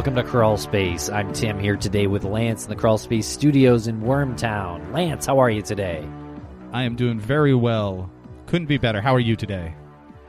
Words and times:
Welcome 0.00 0.14
to 0.14 0.24
Crawl 0.24 0.56
Space. 0.56 1.10
I'm 1.10 1.30
Tim 1.34 1.58
here 1.58 1.76
today 1.76 2.06
with 2.06 2.24
Lance 2.24 2.64
in 2.64 2.70
the 2.70 2.74
Crawl 2.74 2.96
Space 2.96 3.26
Studios 3.26 3.86
in 3.86 4.00
Wormtown. 4.00 4.94
Lance, 4.94 5.26
how 5.26 5.38
are 5.38 5.50
you 5.50 5.60
today? 5.60 6.08
I 6.72 6.84
am 6.84 6.96
doing 6.96 7.20
very 7.20 7.54
well. 7.54 8.10
Couldn't 8.46 8.68
be 8.68 8.78
better. 8.78 9.02
How 9.02 9.14
are 9.14 9.20
you 9.20 9.36
today? 9.36 9.74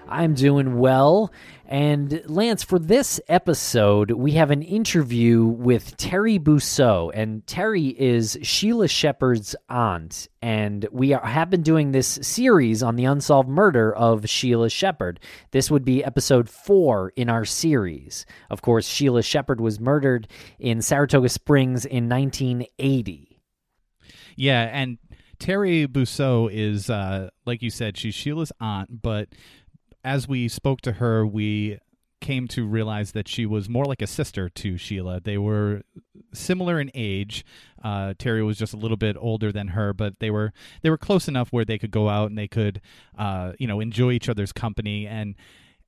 I'm 0.10 0.34
doing 0.34 0.78
well. 0.78 1.32
And 1.72 2.22
Lance, 2.26 2.64
for 2.64 2.78
this 2.78 3.22
episode, 3.30 4.12
we 4.12 4.34
have 4.34 4.52
an 4.52 4.62
interview 4.62 5.46
with 5.46 5.96
Terry 5.96 6.38
Bousseau. 6.38 7.12
And 7.14 7.48
Terry 7.48 7.96
is 7.98 8.38
Sheila 8.42 8.90
Shepard's 8.90 9.56
aunt. 9.70 10.28
And 10.42 10.86
we 10.92 11.14
are, 11.14 11.26
have 11.26 11.50
been 11.50 11.62
doing 11.62 11.94
this 11.94 12.20
series 12.22 12.84
on 12.84 12.98
the 12.98 13.06
unsolved 13.06 13.48
murder 13.48 13.96
of 13.96 14.30
Sheila 14.30 14.70
Shepard. 14.70 15.22
This 15.52 15.72
would 15.72 15.86
be 15.86 16.04
episode 16.04 16.50
four 16.50 17.14
in 17.16 17.30
our 17.30 17.46
series. 17.46 18.26
Of 18.50 18.62
course, 18.62 18.86
Sheila 18.86 19.24
Shepard 19.24 19.62
was 19.62 19.80
murdered 19.80 20.28
in 20.60 20.82
Saratoga 20.82 21.30
Springs 21.30 21.86
in 21.86 22.10
1980. 22.10 23.40
Yeah, 24.36 24.64
and 24.74 24.98
Terry 25.40 25.88
Bousseau 25.88 26.50
is, 26.52 26.90
uh, 26.90 27.30
like 27.46 27.62
you 27.62 27.70
said, 27.70 27.98
she's 27.98 28.14
Sheila's 28.14 28.52
aunt, 28.60 29.02
but 29.02 29.30
as 30.04 30.28
we 30.28 30.48
spoke 30.48 30.82
to 30.82 30.94
her, 30.94 31.26
we 31.26 31.80
came 32.22 32.48
to 32.48 32.66
realize 32.66 33.12
that 33.14 33.28
she 33.28 33.46
was 33.46 33.68
more 33.68 33.86
like 33.86 34.02
a 34.02 34.08
sister 34.08 34.48
to 34.48 34.78
Sheila. 34.78 35.20
They 35.20 35.38
were 35.38 35.82
similar 36.34 36.80
in 36.80 36.92
age. 36.94 37.44
Uh, 37.84 38.14
Terry 38.18 38.44
was 38.44 38.58
just 38.58 38.74
a 38.74 38.78
little 38.78 38.96
bit 38.98 39.18
older 39.20 39.52
than 39.52 39.70
her, 39.70 39.92
but 39.92 40.20
they 40.20 40.30
were 40.30 40.54
they 40.82 40.90
were 40.90 40.98
close 40.98 41.28
enough 41.28 41.50
where 41.50 41.66
they 41.66 41.80
could 41.80 41.92
go 41.92 42.10
out 42.10 42.30
and 42.30 42.38
they 42.38 42.48
could, 42.48 42.80
uh, 43.18 43.54
you 43.60 43.68
know, 43.68 43.80
enjoy 43.80 44.12
each 44.12 44.30
other's 44.30 44.54
company. 44.54 45.08
And 45.08 45.36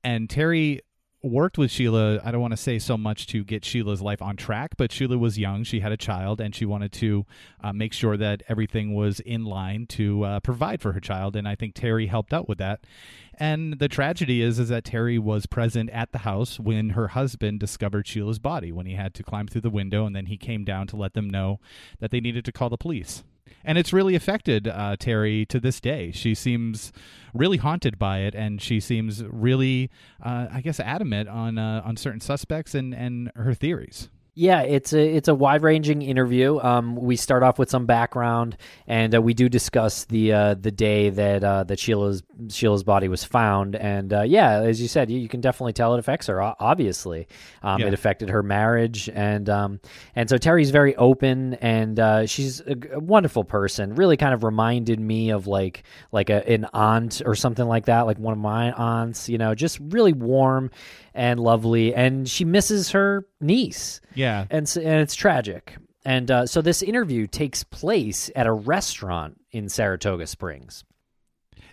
and 0.02 0.28
Terry 0.28 0.80
worked 1.24 1.56
with 1.58 1.70
Sheila. 1.70 2.20
I 2.22 2.30
don't 2.30 2.40
want 2.40 2.52
to 2.52 2.58
say 2.58 2.78
so 2.78 2.96
much 2.96 3.26
to 3.28 3.42
get 3.42 3.64
Sheila's 3.64 4.02
life 4.02 4.20
on 4.20 4.36
track, 4.36 4.76
but 4.76 4.92
Sheila 4.92 5.18
was 5.18 5.38
young. 5.38 5.64
She 5.64 5.80
had 5.80 5.90
a 5.90 5.96
child, 5.96 6.40
and 6.40 6.54
she 6.54 6.66
wanted 6.66 6.92
to 6.92 7.24
uh, 7.62 7.72
make 7.72 7.92
sure 7.92 8.16
that 8.16 8.42
everything 8.48 8.94
was 8.94 9.20
in 9.20 9.44
line 9.44 9.86
to 9.88 10.24
uh, 10.24 10.40
provide 10.40 10.80
for 10.80 10.92
her 10.92 11.00
child. 11.00 11.34
And 11.34 11.48
I 11.48 11.54
think 11.54 11.74
Terry 11.74 12.06
helped 12.06 12.32
out 12.32 12.48
with 12.48 12.58
that. 12.58 12.84
And 13.36 13.78
the 13.78 13.88
tragedy 13.88 14.42
is, 14.42 14.58
is 14.58 14.68
that 14.68 14.84
Terry 14.84 15.18
was 15.18 15.46
present 15.46 15.90
at 15.90 16.12
the 16.12 16.18
house 16.18 16.60
when 16.60 16.90
her 16.90 17.08
husband 17.08 17.58
discovered 17.58 18.06
Sheila's 18.06 18.38
body. 18.38 18.70
When 18.70 18.86
he 18.86 18.94
had 18.94 19.14
to 19.14 19.22
climb 19.22 19.48
through 19.48 19.62
the 19.62 19.70
window, 19.70 20.06
and 20.06 20.14
then 20.14 20.26
he 20.26 20.36
came 20.36 20.64
down 20.64 20.86
to 20.88 20.96
let 20.96 21.14
them 21.14 21.28
know 21.28 21.58
that 22.00 22.10
they 22.10 22.20
needed 22.20 22.44
to 22.44 22.52
call 22.52 22.68
the 22.68 22.76
police 22.76 23.24
and 23.64 23.78
it's 23.78 23.92
really 23.92 24.14
affected 24.14 24.66
uh, 24.68 24.96
Terry 24.98 25.46
to 25.46 25.60
this 25.60 25.80
day. 25.80 26.10
She 26.12 26.34
seems 26.34 26.92
really 27.32 27.58
haunted 27.58 27.98
by 27.98 28.18
it, 28.20 28.34
and 28.34 28.60
she 28.60 28.80
seems 28.80 29.22
really, 29.24 29.90
uh, 30.22 30.46
I 30.50 30.60
guess, 30.60 30.80
adamant 30.80 31.28
on 31.28 31.58
uh, 31.58 31.82
on 31.84 31.96
certain 31.96 32.20
suspects 32.20 32.74
and 32.74 32.94
and 32.94 33.30
her 33.36 33.54
theories. 33.54 34.08
Yeah, 34.36 34.62
it's 34.62 34.92
a 34.92 34.98
it's 34.98 35.28
a 35.28 35.34
wide 35.34 35.62
ranging 35.62 36.02
interview. 36.02 36.58
Um, 36.58 36.96
we 36.96 37.14
start 37.14 37.44
off 37.44 37.56
with 37.56 37.70
some 37.70 37.86
background, 37.86 38.56
and 38.84 39.14
uh, 39.14 39.22
we 39.22 39.32
do 39.32 39.48
discuss 39.48 40.06
the 40.06 40.32
uh, 40.32 40.54
the 40.54 40.72
day 40.72 41.10
that 41.10 41.44
uh, 41.44 41.62
that 41.62 41.78
Sheila's 41.78 42.24
Sheila's 42.48 42.82
body 42.82 43.06
was 43.06 43.22
found. 43.22 43.76
And 43.76 44.12
uh, 44.12 44.22
yeah, 44.22 44.62
as 44.62 44.82
you 44.82 44.88
said, 44.88 45.08
you, 45.08 45.20
you, 45.20 45.28
can 45.28 45.40
definitely 45.40 45.72
tell 45.72 45.94
it 45.94 46.00
affects 46.00 46.26
her. 46.26 46.42
Obviously, 46.42 47.28
um, 47.62 47.80
yeah. 47.80 47.86
it 47.86 47.94
affected 47.94 48.28
her 48.30 48.42
marriage, 48.42 49.08
and 49.08 49.48
um, 49.48 49.80
and 50.16 50.28
so 50.28 50.36
Terry's 50.36 50.70
very 50.70 50.96
open, 50.96 51.54
and 51.54 52.00
uh, 52.00 52.26
she's 52.26 52.58
a, 52.60 52.76
a, 52.94 52.98
wonderful 52.98 53.44
person. 53.44 53.94
Really, 53.94 54.16
kind 54.16 54.34
of 54.34 54.42
reminded 54.42 54.98
me 54.98 55.30
of 55.30 55.46
like 55.46 55.84
like 56.10 56.28
a, 56.28 56.44
an 56.48 56.66
aunt 56.72 57.22
or 57.24 57.36
something 57.36 57.66
like 57.66 57.86
that, 57.86 58.00
like 58.00 58.18
one 58.18 58.32
of 58.32 58.40
my 58.40 58.72
aunts. 58.72 59.28
You 59.28 59.38
know, 59.38 59.54
just 59.54 59.78
really 59.80 60.12
warm 60.12 60.72
and 61.14 61.38
lovely, 61.38 61.94
and 61.94 62.28
she 62.28 62.44
misses 62.44 62.90
her 62.90 63.28
niece. 63.40 64.00
Yeah, 64.14 64.23
and 64.50 64.70
and 64.76 65.00
it's 65.00 65.14
tragic. 65.14 65.76
And 66.04 66.30
uh, 66.30 66.46
so 66.46 66.60
this 66.60 66.82
interview 66.82 67.26
takes 67.26 67.64
place 67.64 68.30
at 68.36 68.46
a 68.46 68.52
restaurant 68.52 69.40
in 69.52 69.68
Saratoga 69.68 70.26
Springs 70.26 70.84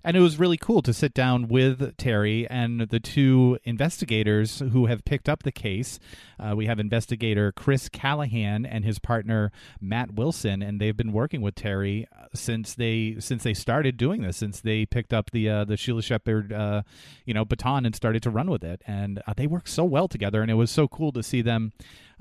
and 0.03 0.17
it 0.17 0.19
was 0.19 0.39
really 0.39 0.57
cool 0.57 0.81
to 0.81 0.94
sit 0.94 1.13
down 1.13 1.47
with 1.47 1.95
Terry 1.97 2.47
and 2.50 2.81
the 2.81 3.00
two 3.00 3.57
investigators 3.63 4.59
who 4.72 4.88
have 4.88 5.06
picked 5.06 5.29
up 5.29 5.44
the 5.44 5.51
case. 5.51 6.00
Uh, 6.40 6.56
we 6.56 6.66
have 6.66 6.79
investigator 6.79 7.51
Chris 7.51 7.88
Callahan 7.88 8.66
and 8.66 8.84
his 8.84 8.97
partner 8.97 9.51
Matt 9.79 10.16
Wilson, 10.16 10.61
and 10.61 10.81
they've 10.81 10.97
been 10.97 11.13
working 11.13 11.41
with 11.41 11.56
Terry 11.56 12.07
uh, 12.17 12.25
since 12.34 12.73
they 12.73 13.17
since 13.19 13.44
they 13.44 13.53
started 13.53 13.97
doing 13.97 14.22
this, 14.22 14.38
since 14.38 14.59
they 14.61 14.85
picked 14.85 15.13
up 15.13 15.31
the 15.31 15.50
uh, 15.50 15.66
the 15.66 15.78
Sheila 15.78 16.01
Shepard 16.01 16.51
uh, 16.51 16.81
you 17.25 17.34
know 17.34 17.45
baton 17.45 17.85
and 17.85 17.95
started 17.95 18.23
to 18.23 18.31
run 18.31 18.50
with 18.50 18.63
it, 18.63 18.81
and 18.88 19.22
uh, 19.28 19.34
they 19.35 19.47
work 19.47 19.67
so 19.67 19.84
well 19.84 20.07
together, 20.07 20.41
and 20.41 20.50
it 20.50 20.56
was 20.56 20.72
so 20.72 20.88
cool 20.88 21.11
to 21.11 21.22
see 21.22 21.41
them 21.41 21.73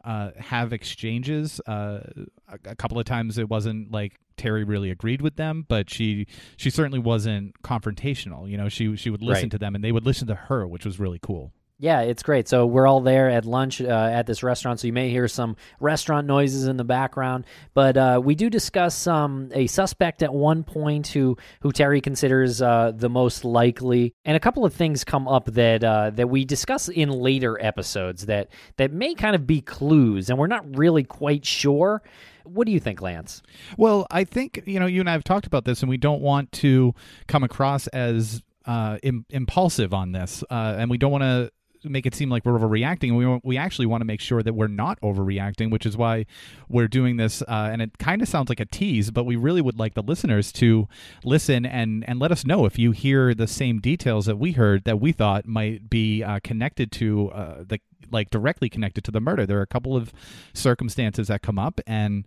uh, 0.04 0.30
have 0.36 0.72
exchanges. 0.72 1.60
Uh, 1.66 2.00
a, 2.48 2.58
a, 2.70 2.74
couple 2.74 2.98
of 2.98 3.04
times 3.04 3.38
it 3.38 3.48
wasn't 3.48 3.92
like 3.92 4.18
Terry 4.36 4.64
really 4.64 4.90
agreed 4.90 5.20
with 5.20 5.36
them, 5.36 5.64
but 5.68 5.90
she 5.90 6.26
she 6.56 6.70
certainly 6.70 6.98
wasn't 6.98 7.60
confrontational. 7.62 8.48
You 8.48 8.56
know, 8.56 8.68
she 8.68 8.96
she 8.96 9.10
would 9.10 9.22
listen 9.22 9.44
right. 9.44 9.50
to 9.52 9.58
them 9.58 9.74
and 9.74 9.84
they 9.84 9.92
would 9.92 10.06
listen 10.06 10.26
to 10.28 10.34
her, 10.34 10.66
which 10.66 10.84
was 10.84 10.98
really 10.98 11.18
cool. 11.20 11.52
Yeah, 11.82 12.02
it's 12.02 12.22
great. 12.22 12.46
So 12.46 12.66
we're 12.66 12.86
all 12.86 13.00
there 13.00 13.30
at 13.30 13.46
lunch 13.46 13.80
uh, 13.80 13.86
at 13.86 14.26
this 14.26 14.42
restaurant, 14.42 14.80
so 14.80 14.86
you 14.86 14.92
may 14.92 15.08
hear 15.08 15.26
some 15.28 15.56
restaurant 15.80 16.26
noises 16.26 16.66
in 16.66 16.76
the 16.76 16.84
background. 16.84 17.46
But 17.72 17.96
uh, 17.96 18.20
we 18.22 18.34
do 18.34 18.50
discuss 18.50 19.06
um, 19.06 19.48
a 19.54 19.66
suspect 19.66 20.22
at 20.22 20.34
one 20.34 20.62
point 20.62 21.06
who 21.06 21.38
who 21.62 21.72
Terry 21.72 22.02
considers 22.02 22.60
uh, 22.60 22.92
the 22.94 23.08
most 23.08 23.46
likely, 23.46 24.14
and 24.26 24.36
a 24.36 24.40
couple 24.40 24.66
of 24.66 24.74
things 24.74 25.04
come 25.04 25.26
up 25.26 25.46
that 25.46 25.82
uh, 25.82 26.10
that 26.10 26.28
we 26.28 26.44
discuss 26.44 26.90
in 26.90 27.08
later 27.08 27.58
episodes 27.64 28.26
that 28.26 28.48
that 28.76 28.92
may 28.92 29.14
kind 29.14 29.34
of 29.34 29.46
be 29.46 29.62
clues, 29.62 30.28
and 30.28 30.38
we're 30.38 30.48
not 30.48 30.76
really 30.76 31.04
quite 31.04 31.46
sure. 31.46 32.02
What 32.44 32.66
do 32.66 32.72
you 32.72 32.80
think, 32.80 33.00
Lance? 33.00 33.40
Well, 33.78 34.06
I 34.10 34.24
think 34.24 34.64
you 34.66 34.80
know 34.80 34.86
you 34.86 35.00
and 35.00 35.08
I 35.08 35.12
have 35.12 35.24
talked 35.24 35.46
about 35.46 35.64
this, 35.64 35.80
and 35.80 35.88
we 35.88 35.96
don't 35.96 36.20
want 36.20 36.52
to 36.52 36.94
come 37.26 37.42
across 37.42 37.86
as 37.86 38.42
uh, 38.66 38.98
Im- 39.02 39.24
impulsive 39.30 39.94
on 39.94 40.12
this, 40.12 40.44
uh, 40.50 40.74
and 40.76 40.90
we 40.90 40.98
don't 40.98 41.10
want 41.10 41.22
to 41.22 41.50
make 41.84 42.06
it 42.06 42.14
seem 42.14 42.30
like 42.30 42.44
we're 42.44 42.58
overreacting. 42.58 43.16
We 43.16 43.40
we 43.42 43.56
actually 43.56 43.86
want 43.86 44.00
to 44.00 44.04
make 44.04 44.20
sure 44.20 44.42
that 44.42 44.54
we're 44.54 44.68
not 44.68 45.00
overreacting, 45.00 45.70
which 45.70 45.86
is 45.86 45.96
why 45.96 46.26
we're 46.68 46.88
doing 46.88 47.16
this. 47.16 47.42
Uh, 47.42 47.70
and 47.72 47.80
it 47.82 47.98
kind 47.98 48.22
of 48.22 48.28
sounds 48.28 48.48
like 48.48 48.60
a 48.60 48.66
tease, 48.66 49.10
but 49.10 49.24
we 49.24 49.36
really 49.36 49.60
would 49.60 49.78
like 49.78 49.94
the 49.94 50.02
listeners 50.02 50.52
to 50.52 50.88
listen 51.24 51.64
and 51.64 52.04
and 52.08 52.18
let 52.18 52.32
us 52.32 52.44
know 52.44 52.66
if 52.66 52.78
you 52.78 52.90
hear 52.92 53.34
the 53.34 53.46
same 53.46 53.80
details 53.80 54.26
that 54.26 54.36
we 54.36 54.52
heard 54.52 54.84
that 54.84 55.00
we 55.00 55.12
thought 55.12 55.46
might 55.46 55.88
be 55.88 56.22
uh, 56.22 56.40
connected 56.42 56.92
to 56.92 57.30
uh, 57.30 57.64
the 57.66 57.80
like 58.10 58.30
directly 58.30 58.68
connected 58.68 59.04
to 59.04 59.10
the 59.10 59.20
murder. 59.20 59.46
There 59.46 59.58
are 59.58 59.62
a 59.62 59.66
couple 59.66 59.96
of 59.96 60.12
circumstances 60.52 61.28
that 61.28 61.42
come 61.42 61.58
up 61.58 61.80
and 61.86 62.24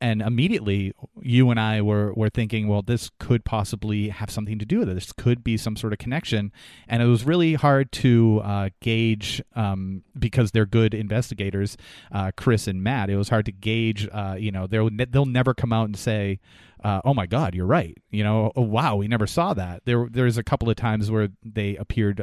and 0.00 0.20
immediately 0.20 0.92
you 1.20 1.50
and 1.50 1.58
I 1.58 1.80
were 1.80 2.12
were 2.14 2.28
thinking, 2.28 2.68
well, 2.68 2.82
this 2.82 3.10
could 3.18 3.44
possibly 3.44 4.08
have 4.08 4.30
something 4.30 4.58
to 4.58 4.64
do 4.64 4.80
with 4.80 4.88
it. 4.88 4.94
This 4.94 5.12
could 5.12 5.42
be 5.42 5.56
some 5.56 5.76
sort 5.76 5.92
of 5.92 5.98
connection, 5.98 6.52
and 6.88 7.02
it 7.02 7.06
was 7.06 7.24
really 7.24 7.54
hard 7.54 7.92
to 7.92 8.40
uh, 8.44 8.68
gauge 8.80 9.42
um, 9.54 10.02
because 10.18 10.50
they're 10.50 10.66
good 10.66 10.94
investigators, 10.94 11.76
uh, 12.12 12.32
Chris 12.36 12.66
and 12.66 12.82
Matt. 12.82 13.10
It 13.10 13.16
was 13.16 13.28
hard 13.28 13.46
to 13.46 13.52
gauge. 13.52 14.08
Uh, 14.12 14.36
you 14.38 14.50
know, 14.50 14.66
they'll 14.66 14.90
they'll 15.10 15.26
never 15.26 15.54
come 15.54 15.72
out 15.72 15.86
and 15.86 15.96
say. 15.96 16.40
Uh, 16.82 17.00
oh 17.02 17.14
my 17.14 17.24
God, 17.24 17.54
you're 17.54 17.64
right. 17.64 17.96
You 18.10 18.22
know, 18.22 18.52
oh, 18.54 18.60
wow, 18.60 18.96
we 18.96 19.08
never 19.08 19.26
saw 19.26 19.54
that. 19.54 19.86
There, 19.86 20.06
there's 20.10 20.36
a 20.36 20.42
couple 20.42 20.68
of 20.68 20.76
times 20.76 21.10
where 21.10 21.30
they 21.42 21.76
appeared 21.76 22.22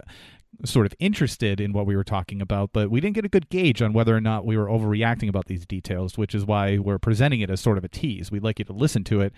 sort 0.66 0.86
of 0.86 0.94
interested 1.00 1.60
in 1.60 1.74
what 1.74 1.86
we 1.86 1.96
were 1.96 2.04
talking 2.04 2.42
about, 2.42 2.72
but 2.74 2.90
we 2.90 3.02
didn't 3.02 3.16
get 3.16 3.26
a 3.26 3.30
good 3.30 3.50
gauge 3.50 3.82
on 3.82 3.94
whether 3.94 4.16
or 4.16 4.22
not 4.22 4.46
we 4.46 4.58
were 4.58 4.68
overreacting 4.68 5.30
about 5.30 5.46
these 5.46 5.66
details, 5.66 6.18
which 6.18 6.36
is 6.36 6.46
why 6.46 6.78
we're 6.78 7.00
presenting 7.00 7.42
it 7.42 7.50
as 7.50 7.60
sort 7.60 7.78
of 7.78 7.84
a 7.84 7.88
tease. 7.88 8.32
We'd 8.32 8.44
like 8.44 8.60
you 8.60 8.66
to 8.66 8.74
listen 8.74 9.04
to 9.06 9.22
it 9.22 9.34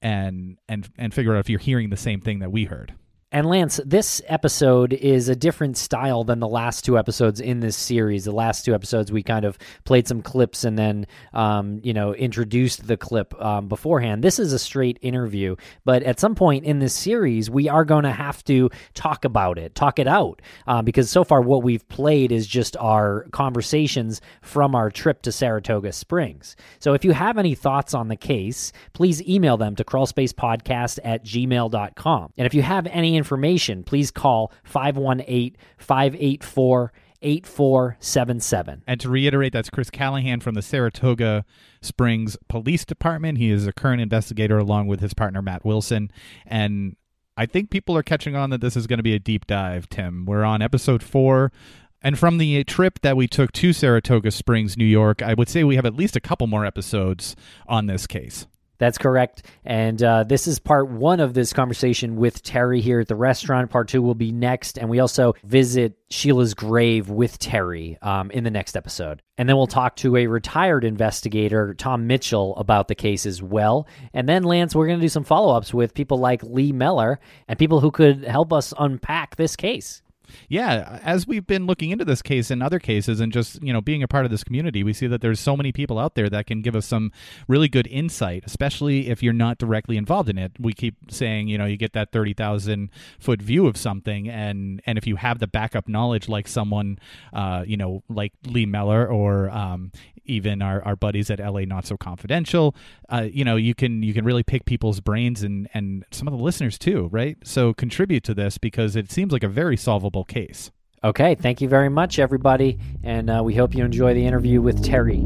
and 0.00 0.58
and 0.68 0.88
and 0.96 1.12
figure 1.12 1.34
out 1.34 1.40
if 1.40 1.50
you're 1.50 1.58
hearing 1.58 1.90
the 1.90 1.96
same 1.96 2.20
thing 2.20 2.38
that 2.38 2.52
we 2.52 2.64
heard. 2.64 2.94
And 3.30 3.46
Lance, 3.46 3.78
this 3.84 4.22
episode 4.26 4.94
is 4.94 5.28
a 5.28 5.36
different 5.36 5.76
style 5.76 6.24
than 6.24 6.40
the 6.40 6.48
last 6.48 6.82
two 6.86 6.96
episodes 6.96 7.40
in 7.40 7.60
this 7.60 7.76
series. 7.76 8.24
The 8.24 8.32
last 8.32 8.64
two 8.64 8.74
episodes, 8.74 9.12
we 9.12 9.22
kind 9.22 9.44
of 9.44 9.58
played 9.84 10.08
some 10.08 10.22
clips 10.22 10.64
and 10.64 10.78
then, 10.78 11.06
um, 11.34 11.78
you 11.82 11.92
know, 11.92 12.14
introduced 12.14 12.86
the 12.86 12.96
clip 12.96 13.38
um, 13.38 13.68
beforehand. 13.68 14.24
This 14.24 14.38
is 14.38 14.54
a 14.54 14.58
straight 14.58 14.98
interview, 15.02 15.56
but 15.84 16.02
at 16.04 16.18
some 16.18 16.34
point 16.34 16.64
in 16.64 16.78
this 16.78 16.94
series, 16.94 17.50
we 17.50 17.68
are 17.68 17.84
going 17.84 18.04
to 18.04 18.12
have 18.12 18.42
to 18.44 18.70
talk 18.94 19.26
about 19.26 19.58
it, 19.58 19.74
talk 19.74 19.98
it 19.98 20.08
out, 20.08 20.40
uh, 20.66 20.80
because 20.80 21.10
so 21.10 21.22
far 21.22 21.42
what 21.42 21.62
we've 21.62 21.86
played 21.90 22.32
is 22.32 22.46
just 22.46 22.78
our 22.78 23.26
conversations 23.32 24.22
from 24.40 24.74
our 24.74 24.90
trip 24.90 25.20
to 25.20 25.32
Saratoga 25.32 25.92
Springs. 25.92 26.56
So 26.78 26.94
if 26.94 27.04
you 27.04 27.12
have 27.12 27.36
any 27.36 27.54
thoughts 27.54 27.92
on 27.92 28.08
the 28.08 28.16
case, 28.16 28.72
please 28.94 29.20
email 29.28 29.58
them 29.58 29.76
to 29.76 29.84
crawlspacepodcast 29.84 31.00
at 31.04 31.26
gmail.com. 31.26 32.32
And 32.38 32.46
if 32.46 32.54
you 32.54 32.62
have 32.62 32.86
any 32.86 33.17
information, 33.18 33.84
please 33.84 34.10
call 34.10 34.52
518 34.64 35.56
584 35.76 36.92
8477. 37.20 38.82
And 38.86 39.00
to 39.00 39.08
reiterate, 39.08 39.52
that's 39.52 39.70
Chris 39.70 39.90
Callahan 39.90 40.40
from 40.40 40.54
the 40.54 40.62
Saratoga 40.62 41.44
Springs 41.82 42.36
Police 42.48 42.84
Department. 42.84 43.38
He 43.38 43.50
is 43.50 43.66
a 43.66 43.72
current 43.72 44.00
investigator 44.00 44.58
along 44.58 44.86
with 44.86 45.00
his 45.00 45.14
partner, 45.14 45.42
Matt 45.42 45.64
Wilson. 45.64 46.10
And 46.46 46.96
I 47.36 47.46
think 47.46 47.70
people 47.70 47.96
are 47.96 48.02
catching 48.02 48.36
on 48.36 48.50
that 48.50 48.60
this 48.60 48.76
is 48.76 48.86
going 48.86 48.98
to 48.98 49.02
be 49.02 49.14
a 49.14 49.18
deep 49.18 49.46
dive, 49.46 49.88
Tim. 49.88 50.26
We're 50.26 50.44
on 50.44 50.62
episode 50.62 51.02
four. 51.02 51.52
And 52.00 52.16
from 52.16 52.38
the 52.38 52.62
trip 52.64 53.00
that 53.02 53.16
we 53.16 53.26
took 53.26 53.50
to 53.52 53.72
Saratoga 53.72 54.30
Springs, 54.30 54.76
New 54.76 54.84
York, 54.84 55.20
I 55.20 55.34
would 55.34 55.48
say 55.48 55.64
we 55.64 55.76
have 55.76 55.86
at 55.86 55.96
least 55.96 56.14
a 56.14 56.20
couple 56.20 56.46
more 56.46 56.64
episodes 56.64 57.34
on 57.66 57.86
this 57.86 58.06
case. 58.06 58.46
That's 58.78 58.98
correct. 58.98 59.42
And 59.64 60.00
uh, 60.02 60.24
this 60.24 60.46
is 60.46 60.58
part 60.58 60.88
one 60.88 61.20
of 61.20 61.34
this 61.34 61.52
conversation 61.52 62.16
with 62.16 62.42
Terry 62.42 62.80
here 62.80 63.00
at 63.00 63.08
the 63.08 63.16
restaurant. 63.16 63.70
Part 63.70 63.88
two 63.88 64.02
will 64.02 64.14
be 64.14 64.30
next. 64.30 64.78
And 64.78 64.88
we 64.88 65.00
also 65.00 65.34
visit 65.44 65.98
Sheila's 66.10 66.54
grave 66.54 67.10
with 67.10 67.38
Terry 67.38 67.98
um, 68.02 68.30
in 68.30 68.44
the 68.44 68.50
next 68.50 68.76
episode. 68.76 69.20
And 69.36 69.48
then 69.48 69.56
we'll 69.56 69.66
talk 69.66 69.96
to 69.96 70.16
a 70.16 70.26
retired 70.26 70.84
investigator, 70.84 71.74
Tom 71.74 72.06
Mitchell, 72.06 72.56
about 72.56 72.88
the 72.88 72.94
case 72.94 73.26
as 73.26 73.42
well. 73.42 73.86
And 74.14 74.28
then, 74.28 74.44
Lance, 74.44 74.74
we're 74.74 74.86
going 74.86 74.98
to 74.98 75.04
do 75.04 75.08
some 75.08 75.24
follow 75.24 75.54
ups 75.56 75.74
with 75.74 75.94
people 75.94 76.18
like 76.18 76.42
Lee 76.42 76.72
Meller 76.72 77.20
and 77.48 77.58
people 77.58 77.80
who 77.80 77.90
could 77.90 78.24
help 78.24 78.52
us 78.52 78.72
unpack 78.78 79.36
this 79.36 79.56
case 79.56 80.02
yeah, 80.48 80.98
as 81.02 81.26
we've 81.26 81.46
been 81.46 81.66
looking 81.66 81.90
into 81.90 82.04
this 82.04 82.22
case 82.22 82.50
and 82.50 82.62
other 82.62 82.78
cases 82.78 83.20
and 83.20 83.32
just, 83.32 83.62
you 83.62 83.72
know, 83.72 83.80
being 83.80 84.02
a 84.02 84.08
part 84.08 84.24
of 84.24 84.30
this 84.30 84.44
community, 84.44 84.82
we 84.82 84.92
see 84.92 85.06
that 85.06 85.20
there's 85.20 85.40
so 85.40 85.56
many 85.56 85.72
people 85.72 85.98
out 85.98 86.14
there 86.14 86.28
that 86.30 86.46
can 86.46 86.62
give 86.62 86.76
us 86.76 86.86
some 86.86 87.12
really 87.46 87.68
good 87.68 87.86
insight, 87.86 88.44
especially 88.46 89.08
if 89.08 89.22
you're 89.22 89.32
not 89.32 89.58
directly 89.58 89.96
involved 89.96 90.28
in 90.28 90.38
it. 90.38 90.52
We 90.58 90.72
keep 90.72 90.96
saying, 91.10 91.48
you 91.48 91.58
know, 91.58 91.66
you 91.66 91.76
get 91.76 91.92
that 91.92 92.12
30,000 92.12 92.90
foot 93.18 93.42
view 93.42 93.66
of 93.66 93.76
something 93.76 94.28
and 94.28 94.80
and 94.86 94.98
if 94.98 95.06
you 95.06 95.16
have 95.16 95.38
the 95.38 95.46
backup 95.46 95.88
knowledge 95.88 96.28
like 96.28 96.48
someone 96.48 96.98
uh, 97.32 97.64
you 97.66 97.76
know, 97.76 98.02
like 98.08 98.32
Lee 98.46 98.66
Meller 98.66 99.06
or 99.06 99.50
um, 99.50 99.92
even 100.24 100.62
our, 100.62 100.82
our 100.84 100.96
buddies 100.96 101.30
at 101.30 101.40
LA 101.40 101.60
Not 101.60 101.86
So 101.86 101.96
Confidential, 101.96 102.74
uh, 103.08 103.26
you 103.30 103.44
know, 103.44 103.56
you 103.56 103.74
can 103.74 104.02
you 104.02 104.14
can 104.14 104.24
really 104.24 104.42
pick 104.42 104.64
people's 104.64 105.00
brains 105.00 105.42
and 105.42 105.68
and 105.74 106.04
some 106.10 106.28
of 106.28 106.36
the 106.36 106.42
listeners 106.42 106.78
too, 106.78 107.08
right? 107.10 107.36
So 107.42 107.72
contribute 107.72 108.24
to 108.24 108.34
this 108.34 108.58
because 108.58 108.96
it 108.96 109.10
seems 109.10 109.32
like 109.32 109.42
a 109.42 109.48
very 109.48 109.76
solvable 109.76 110.17
case. 110.24 110.70
Okay, 111.04 111.36
thank 111.36 111.60
you 111.60 111.68
very 111.68 111.88
much, 111.88 112.18
everybody, 112.18 112.78
and 113.04 113.30
uh, 113.30 113.40
we 113.44 113.54
hope 113.54 113.74
you 113.74 113.84
enjoy 113.84 114.14
the 114.14 114.26
interview 114.26 114.60
with 114.60 114.84
Terry. 114.84 115.24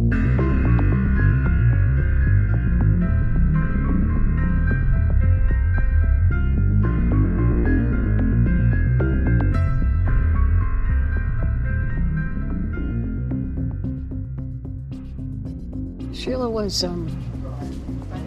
Sheila 16.15 16.49
was 16.51 16.85
um, 16.85 17.09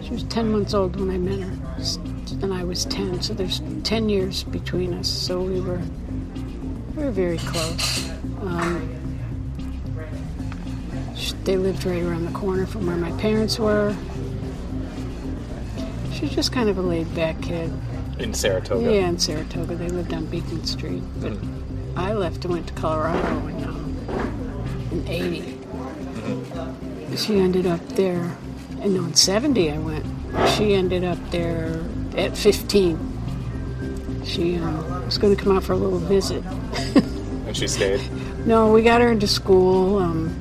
she 0.02 0.10
was 0.10 0.24
ten 0.24 0.52
months 0.52 0.74
old 0.74 0.96
when 1.00 1.10
I 1.10 1.16
met 1.16 1.40
her, 1.40 1.52
and 2.42 2.52
I 2.52 2.62
was 2.64 2.84
ten. 2.84 3.22
So 3.22 3.32
there's 3.32 3.62
ten 3.84 4.08
years 4.08 4.42
between 4.44 4.92
us. 4.92 5.08
So 5.08 5.40
we 5.40 5.60
were 5.60 5.80
we 5.80 6.25
were 6.96 7.10
very 7.10 7.38
close. 7.38 8.10
Um, 8.40 8.92
they 11.44 11.56
lived 11.56 11.84
right 11.84 12.02
around 12.02 12.24
the 12.24 12.32
corner 12.32 12.66
from 12.66 12.86
where 12.86 12.96
my 12.96 13.12
parents 13.20 13.58
were. 13.58 13.94
She's 16.12 16.34
just 16.34 16.52
kind 16.52 16.68
of 16.68 16.78
a 16.78 16.82
laid 16.82 17.14
back 17.14 17.40
kid. 17.42 17.72
In 18.18 18.34
Saratoga? 18.34 18.90
Yeah, 18.90 19.08
in 19.08 19.18
Saratoga. 19.18 19.76
They 19.76 19.88
lived 19.88 20.12
on 20.12 20.26
Beacon 20.26 20.64
Street. 20.64 21.02
But 21.20 21.32
mm 21.32 21.62
I 21.96 22.12
left 22.12 22.44
and 22.44 22.52
went 22.52 22.66
to 22.66 22.74
Colorado 22.74 23.46
in, 23.46 23.64
um, 23.64 23.96
in 24.92 25.08
80. 25.08 25.40
Mm-hmm 25.40 26.76
she 27.16 27.38
ended 27.38 27.66
up 27.66 27.80
there, 27.90 28.36
and 28.80 28.94
no, 28.94 29.04
in 29.04 29.14
70 29.14 29.70
I 29.70 29.78
went. 29.78 30.06
She 30.50 30.74
ended 30.74 31.04
up 31.04 31.18
there 31.30 31.82
at 32.16 32.36
15. 32.36 33.15
She 34.26 34.56
um, 34.56 35.04
was 35.04 35.18
going 35.18 35.34
to 35.34 35.42
come 35.42 35.56
out 35.56 35.62
for 35.62 35.72
a 35.72 35.76
little 35.76 36.00
visit. 36.00 36.44
and 36.44 37.56
she 37.56 37.68
stayed? 37.68 38.00
no, 38.46 38.72
we 38.72 38.82
got 38.82 39.00
her 39.00 39.10
into 39.10 39.28
school. 39.28 39.98
Um, 39.98 40.34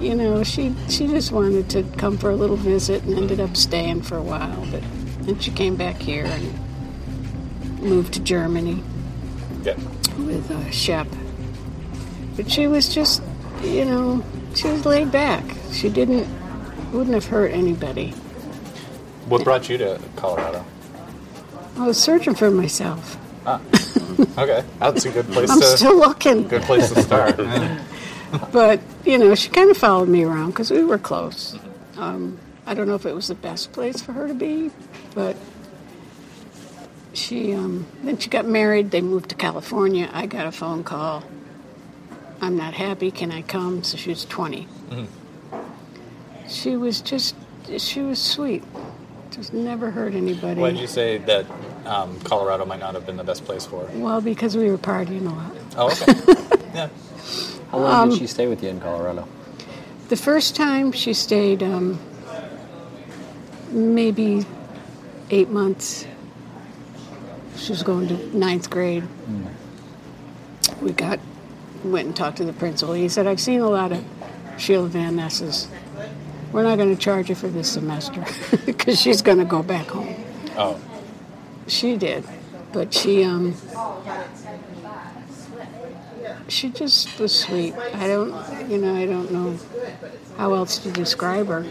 you 0.00 0.14
know, 0.16 0.42
she 0.42 0.74
she 0.88 1.06
just 1.06 1.30
wanted 1.30 1.70
to 1.70 1.84
come 1.96 2.18
for 2.18 2.30
a 2.30 2.34
little 2.34 2.56
visit 2.56 3.04
and 3.04 3.14
ended 3.14 3.38
up 3.40 3.56
staying 3.56 4.02
for 4.02 4.16
a 4.16 4.22
while. 4.22 4.66
But 4.70 4.82
then 5.20 5.38
she 5.38 5.50
came 5.50 5.76
back 5.76 5.96
here 5.96 6.24
and 6.24 7.80
moved 7.80 8.14
to 8.14 8.20
Germany 8.20 8.82
yep. 9.62 9.78
with 10.18 10.50
uh, 10.50 10.70
Shep. 10.70 11.06
But 12.36 12.50
she 12.50 12.66
was 12.66 12.92
just, 12.92 13.22
you 13.62 13.84
know, 13.84 14.24
she 14.54 14.68
was 14.68 14.86
laid 14.86 15.12
back. 15.12 15.44
She 15.72 15.88
didn't 15.88 16.26
wouldn't 16.92 17.14
have 17.14 17.26
hurt 17.26 17.52
anybody. 17.52 18.10
What 19.26 19.44
brought 19.44 19.68
you 19.68 19.78
to 19.78 20.00
Colorado? 20.16 20.64
I 21.76 21.86
was 21.86 21.98
searching 21.98 22.34
for 22.34 22.50
myself. 22.50 23.16
Ah, 23.46 23.60
okay, 24.38 24.64
that's 24.78 25.04
a 25.04 25.10
good 25.10 25.26
place. 25.26 25.50
I'm 25.50 25.60
to, 25.60 25.66
still 25.66 25.96
looking. 25.96 26.46
Good 26.48 26.62
place 26.62 26.90
to 26.92 27.02
start. 27.02 27.36
but 28.52 28.80
you 29.04 29.18
know, 29.18 29.34
she 29.34 29.48
kind 29.48 29.70
of 29.70 29.76
followed 29.76 30.08
me 30.08 30.22
around 30.24 30.50
because 30.50 30.70
we 30.70 30.84
were 30.84 30.98
close. 30.98 31.58
Um, 31.96 32.38
I 32.66 32.74
don't 32.74 32.86
know 32.86 32.94
if 32.94 33.06
it 33.06 33.14
was 33.14 33.28
the 33.28 33.34
best 33.34 33.72
place 33.72 34.00
for 34.00 34.12
her 34.12 34.28
to 34.28 34.34
be, 34.34 34.70
but 35.14 35.36
she 37.14 37.52
um, 37.52 37.86
then 38.02 38.18
she 38.18 38.30
got 38.30 38.46
married. 38.46 38.90
They 38.90 39.00
moved 39.00 39.30
to 39.30 39.34
California. 39.34 40.08
I 40.12 40.26
got 40.26 40.46
a 40.46 40.52
phone 40.52 40.84
call 40.84 41.24
I'm 42.42 42.56
not 42.56 42.74
happy. 42.74 43.12
Can 43.12 43.30
I 43.30 43.42
come? 43.42 43.84
So 43.84 43.96
she 43.96 44.10
was 44.10 44.24
20. 44.24 44.66
Mm-hmm. 44.90 46.48
She 46.48 46.76
was 46.76 47.00
just, 47.00 47.36
she 47.78 48.00
was 48.00 48.20
sweet. 48.20 48.64
Just 49.42 49.54
never 49.54 49.90
hurt 49.90 50.14
anybody. 50.14 50.60
Why 50.60 50.70
did 50.70 50.78
you 50.78 50.86
say 50.86 51.18
that 51.18 51.44
um, 51.84 52.20
Colorado 52.20 52.64
might 52.64 52.78
not 52.78 52.94
have 52.94 53.04
been 53.04 53.16
the 53.16 53.24
best 53.24 53.44
place 53.44 53.66
for 53.66 53.84
her? 53.84 53.98
Well, 53.98 54.20
because 54.20 54.56
we 54.56 54.70
were 54.70 54.78
partying 54.78 55.26
a 55.26 55.34
lot. 55.34 55.52
Oh, 55.76 55.90
okay. 55.90 56.60
yeah. 56.74 56.88
How 57.72 57.78
long 57.78 58.02
um, 58.02 58.10
did 58.10 58.20
she 58.20 58.28
stay 58.28 58.46
with 58.46 58.62
you 58.62 58.68
in 58.68 58.78
Colorado? 58.78 59.26
The 60.10 60.16
first 60.16 60.54
time 60.54 60.92
she 60.92 61.12
stayed 61.12 61.60
um, 61.60 61.98
maybe 63.70 64.46
eight 65.30 65.48
months. 65.48 66.06
She 67.56 67.72
was 67.72 67.82
going 67.82 68.06
to 68.06 68.38
ninth 68.38 68.70
grade. 68.70 69.02
Mm. 69.28 70.80
We 70.82 70.92
got 70.92 71.18
went 71.82 72.06
and 72.06 72.14
talked 72.14 72.36
to 72.36 72.44
the 72.44 72.52
principal. 72.52 72.94
He 72.94 73.08
said, 73.08 73.26
I've 73.26 73.40
seen 73.40 73.58
a 73.58 73.68
lot 73.68 73.90
of 73.90 74.04
Sheila 74.56 74.86
Van 74.86 75.16
Ness's. 75.16 75.66
We're 76.52 76.62
not 76.62 76.76
going 76.76 76.94
to 76.94 77.00
charge 77.00 77.28
her 77.28 77.34
for 77.34 77.48
this 77.48 77.72
semester 77.72 78.24
because 78.66 79.00
she's 79.00 79.22
going 79.22 79.38
to 79.38 79.44
go 79.44 79.62
back 79.62 79.86
home. 79.86 80.14
Oh. 80.56 80.80
She 81.66 81.96
did. 81.96 82.24
But 82.72 82.92
she, 82.92 83.24
um, 83.24 83.54
she 86.48 86.70
just 86.70 87.18
was 87.18 87.38
sweet. 87.38 87.74
I 87.74 88.06
don't, 88.06 88.70
you 88.70 88.78
know, 88.78 88.94
I 88.94 89.06
don't 89.06 89.30
know 89.32 89.58
how 90.36 90.54
else 90.54 90.78
to 90.78 90.90
describe 90.90 91.48
her. 91.48 91.66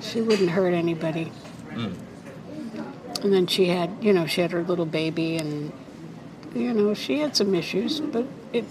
She 0.00 0.20
wouldn't 0.20 0.50
hurt 0.50 0.74
anybody. 0.74 1.32
Mm. 1.70 1.96
And 3.22 3.32
then 3.32 3.46
she 3.46 3.66
had, 3.66 3.90
you 4.00 4.12
know, 4.12 4.26
she 4.26 4.40
had 4.40 4.50
her 4.50 4.62
little 4.62 4.86
baby 4.86 5.36
and 5.36 5.72
you 6.54 6.74
know, 6.74 6.92
she 6.94 7.20
had 7.20 7.34
some 7.34 7.54
issues, 7.54 8.00
but 8.00 8.26
it 8.52 8.64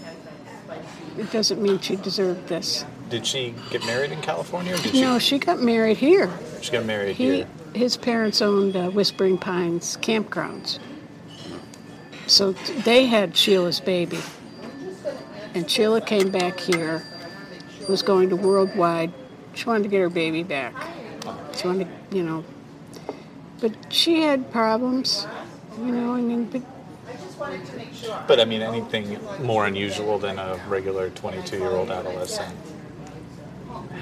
it 1.18 1.30
doesn't 1.32 1.60
mean 1.60 1.80
she 1.80 1.96
deserved 1.96 2.48
this. 2.48 2.84
Did 3.12 3.26
she 3.26 3.54
get 3.68 3.84
married 3.84 4.10
in 4.10 4.22
California? 4.22 4.74
no, 4.94 5.18
she... 5.18 5.26
she 5.26 5.38
got 5.38 5.60
married 5.60 5.98
here. 5.98 6.30
She 6.62 6.72
got 6.72 6.86
married 6.86 7.14
he, 7.14 7.24
here. 7.26 7.46
His 7.74 7.94
parents 7.94 8.40
owned 8.40 8.74
uh, 8.74 8.88
Whispering 8.88 9.36
Pines 9.36 9.98
campgrounds, 9.98 10.78
so 12.26 12.52
they 12.52 13.04
had 13.04 13.36
Sheila's 13.36 13.80
baby, 13.80 14.18
and 15.52 15.70
Sheila 15.70 16.00
came 16.00 16.30
back 16.30 16.58
here, 16.58 17.04
was 17.86 18.00
going 18.00 18.30
to 18.30 18.36
Worldwide. 18.36 19.12
She 19.52 19.66
wanted 19.66 19.82
to 19.82 19.88
get 19.90 20.00
her 20.00 20.08
baby 20.08 20.42
back. 20.42 20.72
She 21.54 21.66
wanted, 21.66 21.88
to, 22.10 22.16
you 22.16 22.22
know, 22.22 22.42
but 23.60 23.72
she 23.92 24.22
had 24.22 24.50
problems. 24.50 25.26
You 25.76 25.92
know, 25.92 26.14
I 26.14 26.22
mean, 26.22 26.46
but 26.46 26.62
but 28.26 28.40
I 28.40 28.46
mean, 28.46 28.62
anything 28.62 29.18
more 29.42 29.66
unusual 29.66 30.18
than 30.18 30.38
a 30.38 30.58
regular 30.66 31.10
22 31.10 31.58
year 31.58 31.68
old 31.72 31.90
adolescent 31.90 32.56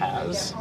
has. 0.00 0.54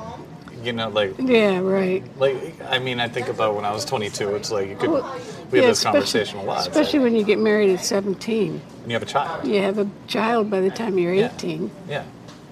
You 0.63 0.73
know, 0.73 0.89
like 0.89 1.15
yeah, 1.17 1.59
right. 1.59 2.03
Like 2.17 2.59
I 2.67 2.79
mean, 2.79 2.99
I 2.99 3.07
think 3.07 3.29
about 3.29 3.55
when 3.55 3.63
I 3.63 3.71
was 3.71 3.85
22. 3.85 4.35
It's 4.35 4.51
like 4.51 4.67
you 4.67 4.75
could 4.75 4.89
well, 4.89 5.19
we 5.51 5.59
have 5.59 5.67
this 5.67 5.83
conversation 5.83 6.39
a 6.39 6.43
lot. 6.43 6.67
Especially 6.67 6.99
when 6.99 7.15
you 7.15 7.23
get 7.23 7.39
married 7.39 7.69
at 7.69 7.83
17. 7.83 8.51
And 8.51 8.61
you 8.85 8.93
have 8.93 9.03
a 9.03 9.05
child. 9.05 9.47
You 9.47 9.61
have 9.61 9.77
a 9.77 9.89
child 10.07 10.49
by 10.49 10.59
the 10.59 10.69
time 10.69 10.97
you're 10.97 11.13
18. 11.13 11.71
Yeah. 11.87 12.03
yeah. 12.03 12.03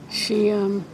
She 0.10 0.52
um, 0.52 0.86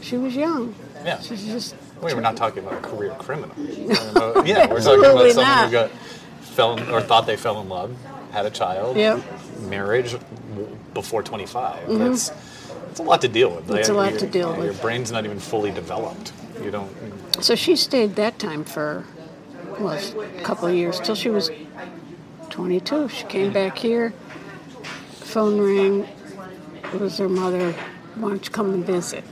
she 0.00 0.16
was 0.16 0.34
young. 0.34 0.74
Yeah. 1.04 1.20
She's 1.20 1.44
just. 1.44 1.76
Wait, 2.00 2.14
we're 2.14 2.20
not 2.20 2.36
talking 2.36 2.66
about 2.66 2.84
a 2.84 2.88
career 2.88 3.14
criminal. 3.18 3.54
yeah, 3.56 4.66
we're 4.66 4.80
talking 4.80 5.04
about 5.04 5.30
someone 5.30 5.36
not. 5.36 5.66
who 5.66 5.72
got 5.72 5.90
fell 6.40 6.76
in, 6.76 6.88
or 6.90 7.00
thought 7.00 7.26
they 7.26 7.36
fell 7.36 7.60
in 7.60 7.68
love 7.68 7.96
had 8.34 8.46
a 8.46 8.50
child, 8.50 8.96
yep. 8.96 9.22
marriage 9.68 10.16
before 10.92 11.22
25. 11.22 11.84
Mm-hmm. 11.84 11.98
That's 11.98 12.30
it's 12.94 13.00
a 13.00 13.02
lot 13.02 13.22
to 13.22 13.28
deal 13.28 13.50
with. 13.50 13.68
It's 13.72 13.88
a 13.88 13.92
lot 13.92 14.20
to 14.20 14.26
deal 14.28 14.54
with. 14.54 14.66
Your 14.66 14.74
brain's 14.74 15.10
not 15.10 15.24
even 15.24 15.40
fully 15.40 15.72
developed. 15.72 16.32
You 16.62 16.70
don't. 16.70 16.88
So 17.40 17.56
she 17.56 17.74
stayed 17.74 18.14
that 18.14 18.38
time 18.38 18.62
for 18.62 19.04
well, 19.80 19.98
a 19.98 20.42
couple 20.42 20.68
of 20.68 20.76
years 20.76 21.00
till 21.00 21.16
she 21.16 21.28
was 21.28 21.50
22. 22.50 23.08
She 23.08 23.24
came 23.24 23.46
mm-hmm. 23.46 23.52
back 23.52 23.78
here, 23.78 24.10
phone 25.14 25.60
rang. 25.60 26.06
It 26.94 27.00
was 27.00 27.18
her 27.18 27.28
mother. 27.28 27.72
Why 28.14 28.28
don't 28.28 28.44
you 28.44 28.52
come 28.52 28.72
and 28.72 28.86
visit? 28.86 29.24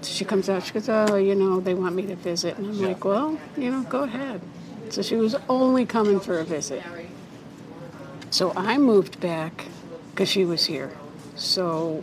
So 0.00 0.10
she 0.14 0.24
comes 0.24 0.48
out. 0.48 0.64
She 0.64 0.72
goes, 0.72 0.88
"Oh, 0.88 1.16
you 1.16 1.34
know, 1.34 1.60
they 1.60 1.74
want 1.74 1.94
me 1.94 2.06
to 2.06 2.16
visit." 2.16 2.56
And 2.56 2.68
I'm 2.68 2.80
like, 2.80 3.04
"Well, 3.04 3.38
you 3.54 3.70
know, 3.70 3.82
go 3.82 4.04
ahead." 4.04 4.40
So 4.88 5.02
she 5.02 5.16
was 5.16 5.36
only 5.46 5.84
coming 5.84 6.20
for 6.20 6.38
a 6.38 6.44
visit. 6.44 6.82
So 8.30 8.54
I 8.56 8.78
moved 8.78 9.20
back 9.20 9.66
because 10.10 10.30
she 10.30 10.46
was 10.46 10.64
here. 10.64 10.96
So 11.36 12.02